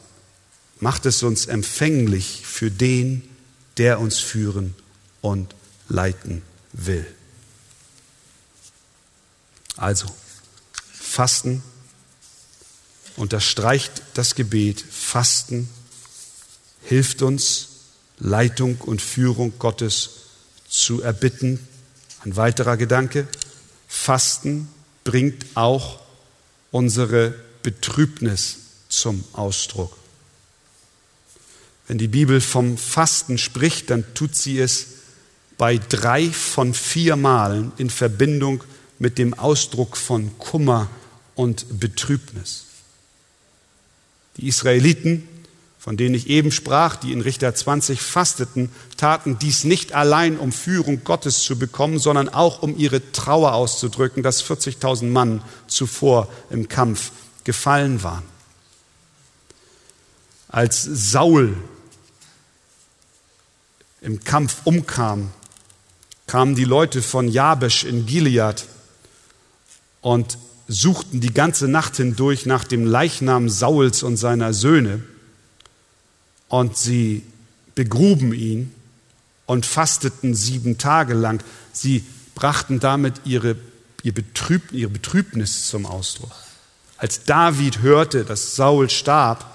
macht 0.80 1.06
es 1.06 1.24
uns 1.24 1.46
empfänglich 1.46 2.42
für 2.46 2.72
den, 2.72 3.24
der 3.78 4.00
uns 4.00 4.20
führen 4.20 4.76
und 5.22 5.54
leiten 5.89 6.42
will. 6.74 7.06
Also, 9.78 10.08
Fasten 10.94 11.64
unterstreicht 13.18 14.01
das 14.14 14.36
Gebet. 14.36 14.82
Fasten 14.82 15.70
hilft 16.84 17.22
uns, 17.22 17.68
Leitung 18.20 18.78
und 18.82 19.01
Führung 19.01 19.53
Gottes 19.59 20.09
zu 20.70 21.01
erbitten. 21.01 21.59
Ein 22.24 22.36
weiterer 22.36 22.78
Gedanke. 22.78 23.28
Fasten 23.88 24.70
bringt 25.03 25.45
auch 25.55 25.99
unsere 26.72 27.36
Betrübnis 27.64 28.57
zum 28.89 29.24
Ausdruck. 29.34 29.97
Wenn 31.88 31.97
die 31.97 32.07
Bibel 32.07 32.39
vom 32.39 32.78
Fasten 32.78 33.38
spricht, 33.38 33.89
dann 33.89 34.05
tut 34.14 34.36
sie 34.36 34.59
es 34.59 34.88
bei 35.57 35.78
drei 35.78 36.30
von 36.30 36.74
vier 36.74 37.16
Malen 37.16 37.72
in 37.78 37.89
Verbindung 37.89 38.64
mit 38.97 39.18
dem 39.18 39.34
Ausdruck 39.34 39.97
von 39.97 40.38
Kummer 40.38 40.89
und 41.36 41.80
Betrübnis. 41.80 42.66
Die 44.38 44.48
Israeliten, 44.48 45.28
von 45.80 45.98
denen 45.98 46.14
ich 46.14 46.28
eben 46.28 46.52
sprach, 46.52 46.96
die 46.96 47.12
in 47.12 47.22
Richter 47.22 47.56
20 47.56 48.02
fasteten, 48.02 48.70
taten 48.98 49.40
dies 49.40 49.64
nicht 49.64 49.94
allein, 49.94 50.38
um 50.38 50.52
Führung 50.52 51.04
Gottes 51.04 51.44
zu 51.44 51.58
bekommen, 51.58 51.98
sondern 51.98 52.30
auch 52.30 52.62
um 52.62 52.78
ihre 52.78 53.12
Trauer 53.12 53.54
auszudrücken, 53.54 54.22
dass 54.22 54.44
40.000 54.44 55.06
Mann 55.06 55.42
zuvor 55.68 56.28
im 56.50 56.68
Kampf 56.68 57.12
gefallen 57.44 58.04
waren. 58.04 58.24
Als 60.48 60.84
Saul 60.84 61.58
im 64.02 64.24
Kampf 64.24 64.58
umkam, 64.66 65.32
kamen 66.28 66.56
die 66.56 66.66
Leute 66.66 67.02
von 67.02 67.28
Jabesh 67.28 67.84
in 67.84 68.06
Gilead 68.06 68.66
und 70.02 70.38
suchten 70.68 71.22
die 71.22 71.34
ganze 71.34 71.68
Nacht 71.68 71.97
hindurch 71.97 72.45
nach 72.45 72.64
dem 72.64 72.86
Leichnam 72.86 73.49
Sauls 73.49 74.03
und 74.03 74.18
seiner 74.18 74.53
Söhne. 74.53 75.01
und 76.47 76.76
sie 76.76 77.24
begruben 77.76 78.34
ihn 78.34 78.74
und 79.45 79.66
fasteten 79.66 80.36
sieben 80.36 80.78
Tage 80.78 81.14
lang. 81.14 81.41
Sie 81.72 82.03
brachten 82.36 82.82
damit 82.82 83.22
ihre, 83.24 83.55
ihr 84.03 84.14
Betrüb, 84.14 84.74
ihre 84.74 84.89
Betrübnis 84.89 85.68
zum 85.70 85.86
Ausdruck. 85.86 86.32
Als 86.97 87.24
David 87.24 87.82
hörte, 87.82 88.26
dass 88.26 88.55
Saul 88.55 88.89
starb, 88.89 89.45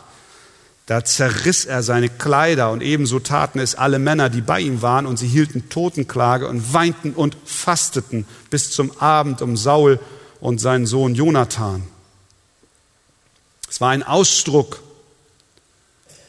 da 0.87 1.05
zerriss 1.05 1.65
er 1.65 1.83
seine 1.83 2.09
Kleider 2.09 2.71
und 2.71 2.83
ebenso 2.83 3.19
taten 3.19 3.59
es 3.59 3.75
alle 3.75 3.99
Männer, 3.99 4.31
die 4.31 4.41
bei 4.41 4.61
ihm 4.61 4.83
waren, 4.83 5.05
und 5.05 5.19
sie 5.19 5.27
hielten 5.27 5.69
Totenklage 5.69 6.49
und 6.49 6.73
weinten 6.73 7.13
und 7.13 7.37
fasteten 7.45 8.25
bis 8.51 8.71
zum 8.71 8.97
Abend 9.01 9.43
um 9.43 9.57
Saul 9.57 9.99
und 10.41 10.61
seinen 10.61 10.87
Sohn 10.87 11.15
Jonathan. 11.15 11.87
Es 13.69 13.81
war 13.81 13.91
ein 13.91 14.03
Ausdruck 14.03 14.83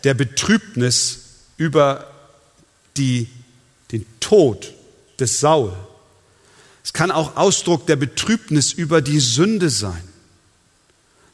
der 0.03 0.13
Betrübnis 0.13 1.19
über 1.57 2.11
die, 2.97 3.29
den 3.91 4.05
Tod 4.19 4.73
des 5.19 5.39
Saul. 5.39 5.73
Es 6.83 6.93
kann 6.93 7.11
auch 7.11 7.35
Ausdruck 7.35 7.85
der 7.87 7.95
Betrübnis 7.95 8.71
über 8.71 9.01
die 9.01 9.19
Sünde 9.19 9.69
sein, 9.69 10.01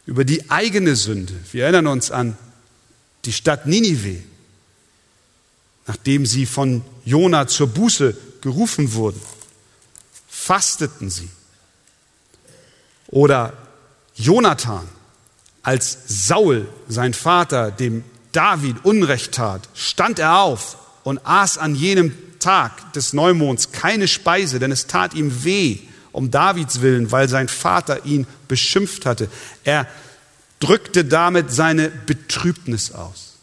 über 0.05 0.25
die 0.25 0.49
eigene 0.49 0.95
Sünde. 0.95 1.33
Wir 1.51 1.65
erinnern 1.65 1.87
uns 1.87 2.11
an 2.11 2.37
die 3.25 3.33
Stadt 3.33 3.65
Ninive, 3.67 4.23
nachdem 5.85 6.25
sie 6.25 6.45
von 6.45 6.83
Jona 7.05 7.47
zur 7.47 7.67
Buße 7.67 8.17
gerufen 8.41 8.93
wurden, 8.93 9.21
fasteten 10.27 11.09
sie. 11.09 11.29
Oder 13.13 13.53
Jonathan, 14.15 14.87
als 15.61 15.99
Saul, 16.07 16.67
sein 16.87 17.13
Vater, 17.13 17.69
dem 17.69 18.03
David 18.31 18.83
Unrecht 18.83 19.33
tat, 19.33 19.69
stand 19.75 20.17
er 20.17 20.39
auf 20.39 20.77
und 21.03 21.19
aß 21.23 21.59
an 21.59 21.75
jenem 21.75 22.11
Tag 22.39 22.91
des 22.93 23.13
Neumonds 23.13 23.71
keine 23.71 24.07
Speise, 24.07 24.57
denn 24.57 24.71
es 24.71 24.87
tat 24.87 25.13
ihm 25.13 25.43
weh 25.43 25.77
um 26.11 26.31
Davids 26.31 26.81
willen, 26.81 27.11
weil 27.11 27.29
sein 27.29 27.49
Vater 27.49 28.03
ihn 28.03 28.25
beschimpft 28.47 29.05
hatte. 29.05 29.29
Er 29.63 29.87
drückte 30.59 31.05
damit 31.05 31.51
seine 31.51 31.89
Betrübnis 31.89 32.93
aus. 32.93 33.35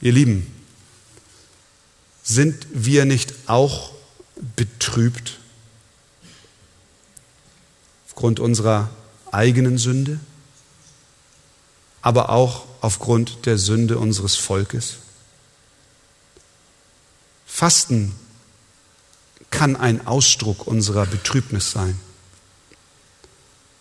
Ihr 0.00 0.12
Lieben, 0.12 0.46
sind 2.22 2.64
wir 2.72 3.06
nicht 3.06 3.34
auch 3.46 3.90
betrübt 4.54 5.40
aufgrund 8.16 8.40
unserer 8.40 8.88
eigenen 9.30 9.76
Sünde, 9.76 10.18
aber 12.00 12.30
auch 12.30 12.64
aufgrund 12.80 13.44
der 13.44 13.58
Sünde 13.58 13.98
unseres 13.98 14.36
Volkes? 14.36 14.96
Fasten 17.44 18.14
kann 19.50 19.76
ein 19.76 20.06
Ausdruck 20.06 20.66
unserer 20.66 21.04
Betrübnis 21.04 21.72
sein. 21.72 22.00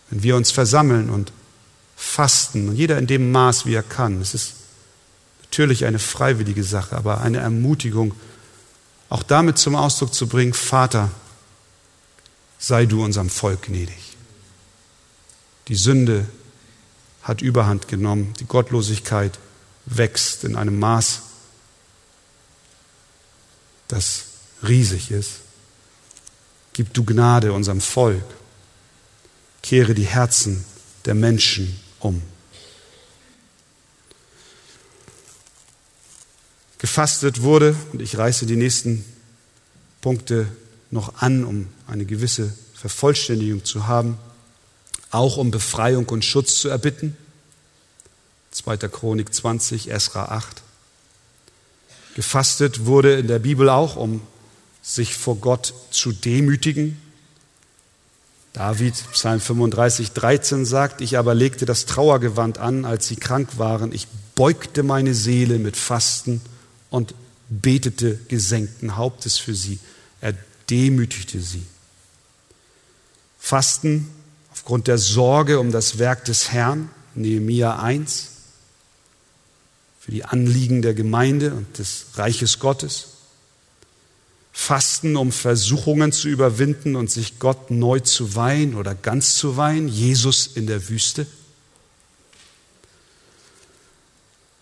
Wenn 0.10 0.22
wir 0.22 0.36
uns 0.36 0.52
versammeln 0.52 1.10
und 1.10 1.32
fasten, 1.96 2.68
und 2.68 2.76
jeder 2.76 2.98
in 2.98 3.08
dem 3.08 3.32
Maß, 3.32 3.66
wie 3.66 3.74
er 3.74 3.84
kann, 3.84 4.20
es 4.20 4.34
ist 4.34 4.56
natürlich 5.44 5.86
eine 5.86 5.98
freiwillige 5.98 6.66
Sache, 6.66 6.98
aber 6.98 7.22
eine 7.22 7.38
Ermutigung, 7.38 8.14
auch 9.08 9.24
damit 9.24 9.58
zum 9.58 9.78
Ausdruck 9.78 10.14
zu 10.14 10.28
bringen, 10.28 10.54
Vater, 10.54 11.10
sei 12.60 12.86
du 12.86 13.02
unserem 13.02 13.30
Volk 13.30 13.62
gnädig. 13.68 14.05
Die 15.68 15.76
Sünde 15.76 16.26
hat 17.24 17.42
überhand 17.42 17.88
genommen, 17.88 18.34
die 18.40 18.46
Gottlosigkeit 18.46 19.40
wächst 19.86 20.44
in 20.44 20.56
einem 20.56 20.80
Maß, 20.80 21.22
das 23.88 24.26
riesig 24.68 25.12
ist. 25.12 25.40
Gib 26.74 26.94
du 26.94 27.04
Gnade 27.04 27.54
unserem 27.54 27.82
Volk 27.82 28.24
kehre 29.66 29.96
die 29.96 30.06
Herzen 30.06 30.64
der 31.06 31.16
Menschen 31.16 31.80
um. 32.00 32.22
Gefastet 36.78 37.42
wurde, 37.42 37.76
und 37.92 38.00
ich 38.00 38.16
reiße 38.16 38.46
die 38.46 38.58
nächsten 38.58 39.04
Punkte 40.02 40.48
noch 40.92 41.20
an, 41.20 41.46
um 41.46 41.68
eine 41.88 42.06
gewisse 42.06 42.54
Vervollständigung 42.76 43.66
zu 43.66 43.88
haben, 43.88 44.20
auch 45.16 45.38
um 45.38 45.52
Befreiung 45.52 46.08
und 46.10 46.24
Schutz 46.24 46.60
zu 46.60 46.70
erbitten. 46.70 47.18
2. 48.52 48.78
Chronik 48.78 49.34
20, 49.34 49.90
Esra 49.90 50.26
8. 50.26 50.62
Gefastet 52.16 52.86
wurde 52.86 53.16
in 53.16 53.28
der 53.28 53.40
Bibel 53.40 53.70
auch, 53.70 53.96
um 53.96 54.22
sich 54.82 55.16
vor 55.16 55.38
Gott 55.38 55.74
zu 55.92 56.12
demütigen, 56.12 57.02
David, 58.56 58.94
Psalm 59.12 59.42
35, 59.42 60.14
13 60.14 60.66
sagt, 60.66 61.02
ich 61.02 61.18
aber 61.18 61.36
legte 61.36 61.66
das 61.66 61.86
Trauergewand 61.88 62.58
an, 62.58 62.86
als 62.86 63.06
sie 63.06 63.18
krank 63.18 63.58
waren. 63.58 63.92
Ich 63.92 64.08
beugte 64.34 64.82
meine 64.82 65.14
Seele 65.14 65.60
mit 65.60 65.76
Fasten 65.76 66.40
und 66.90 67.14
betete 67.50 68.18
gesenkten 68.30 68.96
Hauptes 68.96 69.38
für 69.38 69.54
sie. 69.54 69.80
Er 70.22 70.36
demütigte 70.70 71.42
sie. 71.42 71.66
Fasten 73.38 74.10
aufgrund 74.66 74.88
der 74.88 74.98
Sorge 74.98 75.60
um 75.60 75.72
das 75.72 76.00
Werk 76.00 76.26
des 76.26 76.52
Herrn, 76.52 76.90
Nehemia 77.14 77.78
1, 77.78 78.30
für 80.00 80.10
die 80.10 80.26
Anliegen 80.26 80.82
der 80.82 80.96
Gemeinde 80.96 81.54
und 81.54 81.78
des 81.78 82.08
Reiches 82.16 82.58
Gottes. 82.58 83.10
Fasten, 84.52 85.18
um 85.18 85.32
Versuchungen 85.32 86.12
zu 86.12 86.30
überwinden 86.30 86.96
und 86.96 87.12
sich 87.12 87.38
Gott 87.38 87.70
neu 87.70 88.00
zu 88.00 88.34
weihen 88.34 88.74
oder 88.74 88.96
ganz 88.96 89.36
zu 89.36 89.56
weihen, 89.56 89.88
Jesus 89.88 90.48
in 90.48 90.66
der 90.66 90.90
Wüste. 90.90 91.28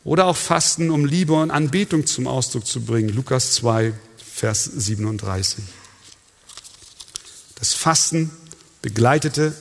Oder 0.03 0.25
auch 0.25 0.35
Fasten, 0.35 0.91
um 0.91 1.05
Liebe 1.05 1.31
und 1.31 1.49
Anbetung 1.49 2.07
zum 2.07 2.27
Ausdruck 2.27 2.67
zu 2.67 2.81
bringen, 2.81 3.07
Lukas 3.07 3.53
2, 3.53 3.93
Vers 4.17 4.65
37. 4.65 5.63
Das 7.55 7.71
Fasten 7.71 8.31
begleitete 8.81 9.55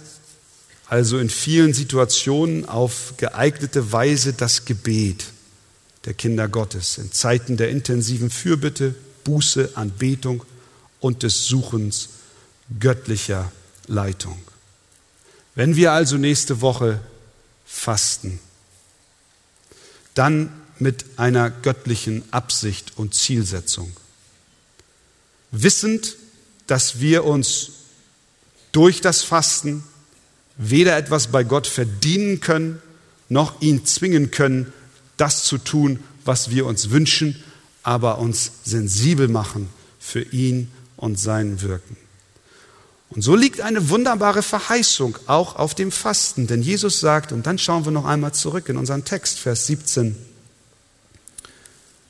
also 0.93 1.19
in 1.19 1.31
vielen 1.31 1.73
Situationen 1.73 2.69
auf 2.69 3.15
geeignete 3.17 3.93
Weise 3.93 4.35
das 4.35 4.67
Gebet 4.67 5.25
der 6.05 6.13
Kinder 6.13 6.49
Gottes 6.49 6.99
in 6.99 7.11
Zeiten 7.11 7.57
der 7.57 7.71
intensiven 7.71 8.29
Fürbitte, 8.29 8.95
Buße, 9.25 9.71
Anbetung 9.75 10.45
und 11.01 11.23
des 11.23 11.47
Suchens 11.47 12.11
göttlicher 12.79 13.51
Leitung. 13.87 14.39
Wenn 15.55 15.77
wir 15.77 15.93
also 15.93 16.19
nächste 16.19 16.61
Woche 16.61 17.01
fasten, 17.65 18.39
dann 20.13 20.53
mit 20.79 21.07
einer 21.17 21.49
göttlichen 21.49 22.23
Absicht 22.35 22.99
und 22.99 23.15
Zielsetzung. 23.15 23.97
Wissend, 25.53 26.17
dass 26.67 27.01
wir 27.01 27.25
uns 27.25 27.71
durch 28.73 29.01
das 29.01 29.23
Fasten 29.23 29.85
weder 30.71 30.97
etwas 30.97 31.29
bei 31.29 31.45
Gott 31.45 31.67
verdienen 31.67 32.41
können, 32.41 32.81
noch 33.29 33.61
ihn 33.61 33.85
zwingen 33.87 34.31
können, 34.31 34.73
das 35.17 35.45
zu 35.45 35.59
tun, 35.59 36.01
was 36.25 36.51
wir 36.51 36.67
uns 36.67 36.91
wünschen, 36.91 37.43
aber 37.83 38.19
uns 38.19 38.53
sensibel 38.65 39.29
machen 39.29 39.69
für 39.99 40.23
ihn 40.23 40.71
und 40.97 41.19
sein 41.19 41.63
Wirken. 41.63 41.97
Und 43.11 43.23
so 43.23 43.37
liegt 43.37 43.61
eine 43.61 43.91
wunderbare 43.91 44.43
Verheißung 44.43 45.19
auch 45.27 45.57
auf 45.57 45.75
dem 45.75 45.93
Fasten, 45.93 46.47
denn 46.47 46.63
Jesus 46.63 47.01
sagt, 47.01 47.33
und 47.33 47.47
dann 47.47 47.59
schauen 47.59 47.85
wir 47.85 47.93
noch 47.93 48.07
einmal 48.07 48.33
zurück 48.33 48.69
in 48.69 48.79
unseren 48.79 49.05
Text, 49.05 49.39
Vers 49.39 49.67
17, 49.67 50.17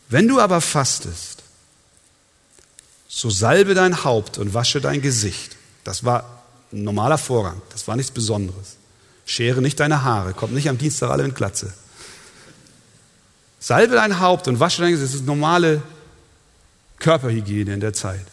wenn 0.09 0.29
du 0.29 0.39
aber 0.41 0.61
fastest, 0.61 1.43
so 3.09 3.31
salbe 3.31 3.75
dein 3.75 4.05
Haupt 4.05 4.39
und 4.39 4.55
wasche 4.55 4.81
dein 4.81 5.03
Gesicht. 5.03 5.57
Das 5.85 6.05
war 6.05 6.42
ein 6.73 6.85
normaler 6.85 7.19
Vorgang, 7.19 7.61
das 7.71 7.87
war 7.89 7.97
nichts 7.97 8.13
Besonderes. 8.13 8.77
Schere 9.27 9.61
nicht 9.63 9.79
deine 9.79 10.03
Haare, 10.03 10.35
kommt 10.35 10.53
nicht 10.53 10.69
am 10.69 10.79
Dienstag 10.79 11.11
alle 11.11 11.25
in 11.25 11.35
Glatze. 11.35 11.73
Salbe 13.61 13.95
dein 13.95 14.19
Haupt 14.19 14.49
und 14.49 14.59
wasche 14.59 14.83
dein 14.83 14.91
Gesicht. 14.91 15.13
Das 15.13 15.21
ist 15.21 15.27
normale 15.27 15.83
Körperhygiene 16.99 17.73
in 17.73 17.81
der 17.81 17.93
Zeit. 17.93 18.27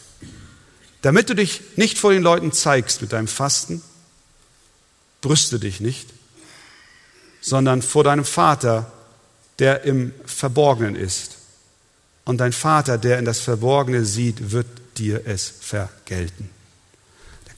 Damit 1.01 1.29
du 1.29 1.35
dich 1.35 1.61
nicht 1.75 1.97
vor 1.97 2.11
den 2.11 2.23
Leuten 2.23 2.51
zeigst 2.51 3.01
mit 3.01 3.13
deinem 3.13 3.27
Fasten, 3.27 3.81
brüste 5.21 5.59
dich 5.59 5.79
nicht, 5.79 6.09
sondern 7.41 7.81
vor 7.81 8.03
deinem 8.03 8.25
Vater, 8.25 8.91
der 9.59 9.83
im 9.83 10.13
Verborgenen 10.25 10.95
ist. 10.95 11.37
Und 12.25 12.39
dein 12.39 12.53
Vater, 12.53 12.97
der 12.97 13.19
in 13.19 13.25
das 13.25 13.39
Verborgene 13.39 14.05
sieht, 14.05 14.51
wird 14.51 14.67
dir 14.97 15.21
es 15.25 15.47
vergelten. 15.47 16.49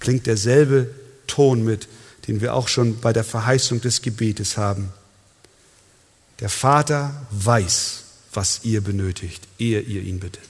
Klingt 0.01 0.27
derselbe 0.27 0.93
Ton 1.27 1.63
mit, 1.63 1.87
den 2.27 2.41
wir 2.41 2.53
auch 2.53 2.67
schon 2.67 2.99
bei 2.99 3.13
der 3.13 3.23
Verheißung 3.23 3.79
des 3.79 4.01
Gebetes 4.01 4.57
haben 4.57 4.91
Der 6.41 6.49
Vater 6.49 7.25
weiß, 7.29 8.03
was 8.33 8.61
ihr 8.63 8.81
benötigt, 8.81 9.47
ehe 9.59 9.79
ihr 9.79 10.01
ihn 10.01 10.19
bittet. 10.19 10.47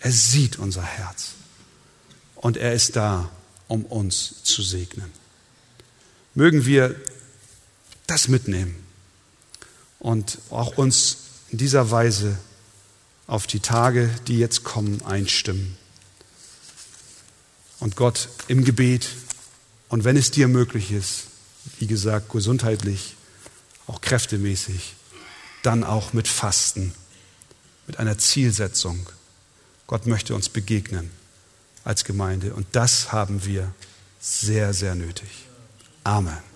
Er 0.00 0.10
sieht 0.10 0.58
unser 0.58 0.82
Herz 0.82 1.30
und 2.34 2.56
er 2.56 2.74
ist 2.74 2.96
da, 2.96 3.30
um 3.68 3.86
uns 3.86 4.42
zu 4.42 4.60
segnen. 4.62 5.10
Mögen 6.34 6.66
wir 6.66 6.96
das 8.06 8.28
mitnehmen 8.28 8.74
und 10.00 10.38
auch 10.50 10.76
uns 10.76 11.18
in 11.50 11.58
dieser 11.58 11.90
Weise 11.92 12.36
auf 13.26 13.46
die 13.46 13.60
Tage, 13.60 14.10
die 14.26 14.38
jetzt 14.38 14.64
kommen, 14.64 15.00
einstimmen. 15.04 15.76
Und 17.84 17.96
Gott 17.96 18.30
im 18.48 18.64
Gebet 18.64 19.10
und 19.90 20.04
wenn 20.04 20.16
es 20.16 20.30
dir 20.30 20.48
möglich 20.48 20.90
ist, 20.90 21.24
wie 21.78 21.86
gesagt, 21.86 22.30
gesundheitlich, 22.30 23.14
auch 23.86 24.00
kräftemäßig, 24.00 24.94
dann 25.62 25.84
auch 25.84 26.14
mit 26.14 26.26
Fasten, 26.26 26.94
mit 27.86 27.98
einer 27.98 28.16
Zielsetzung. 28.16 29.06
Gott 29.86 30.06
möchte 30.06 30.34
uns 30.34 30.48
begegnen 30.48 31.10
als 31.84 32.04
Gemeinde 32.04 32.54
und 32.54 32.66
das 32.72 33.12
haben 33.12 33.44
wir 33.44 33.74
sehr, 34.18 34.72
sehr 34.72 34.94
nötig. 34.94 35.28
Amen. 36.04 36.53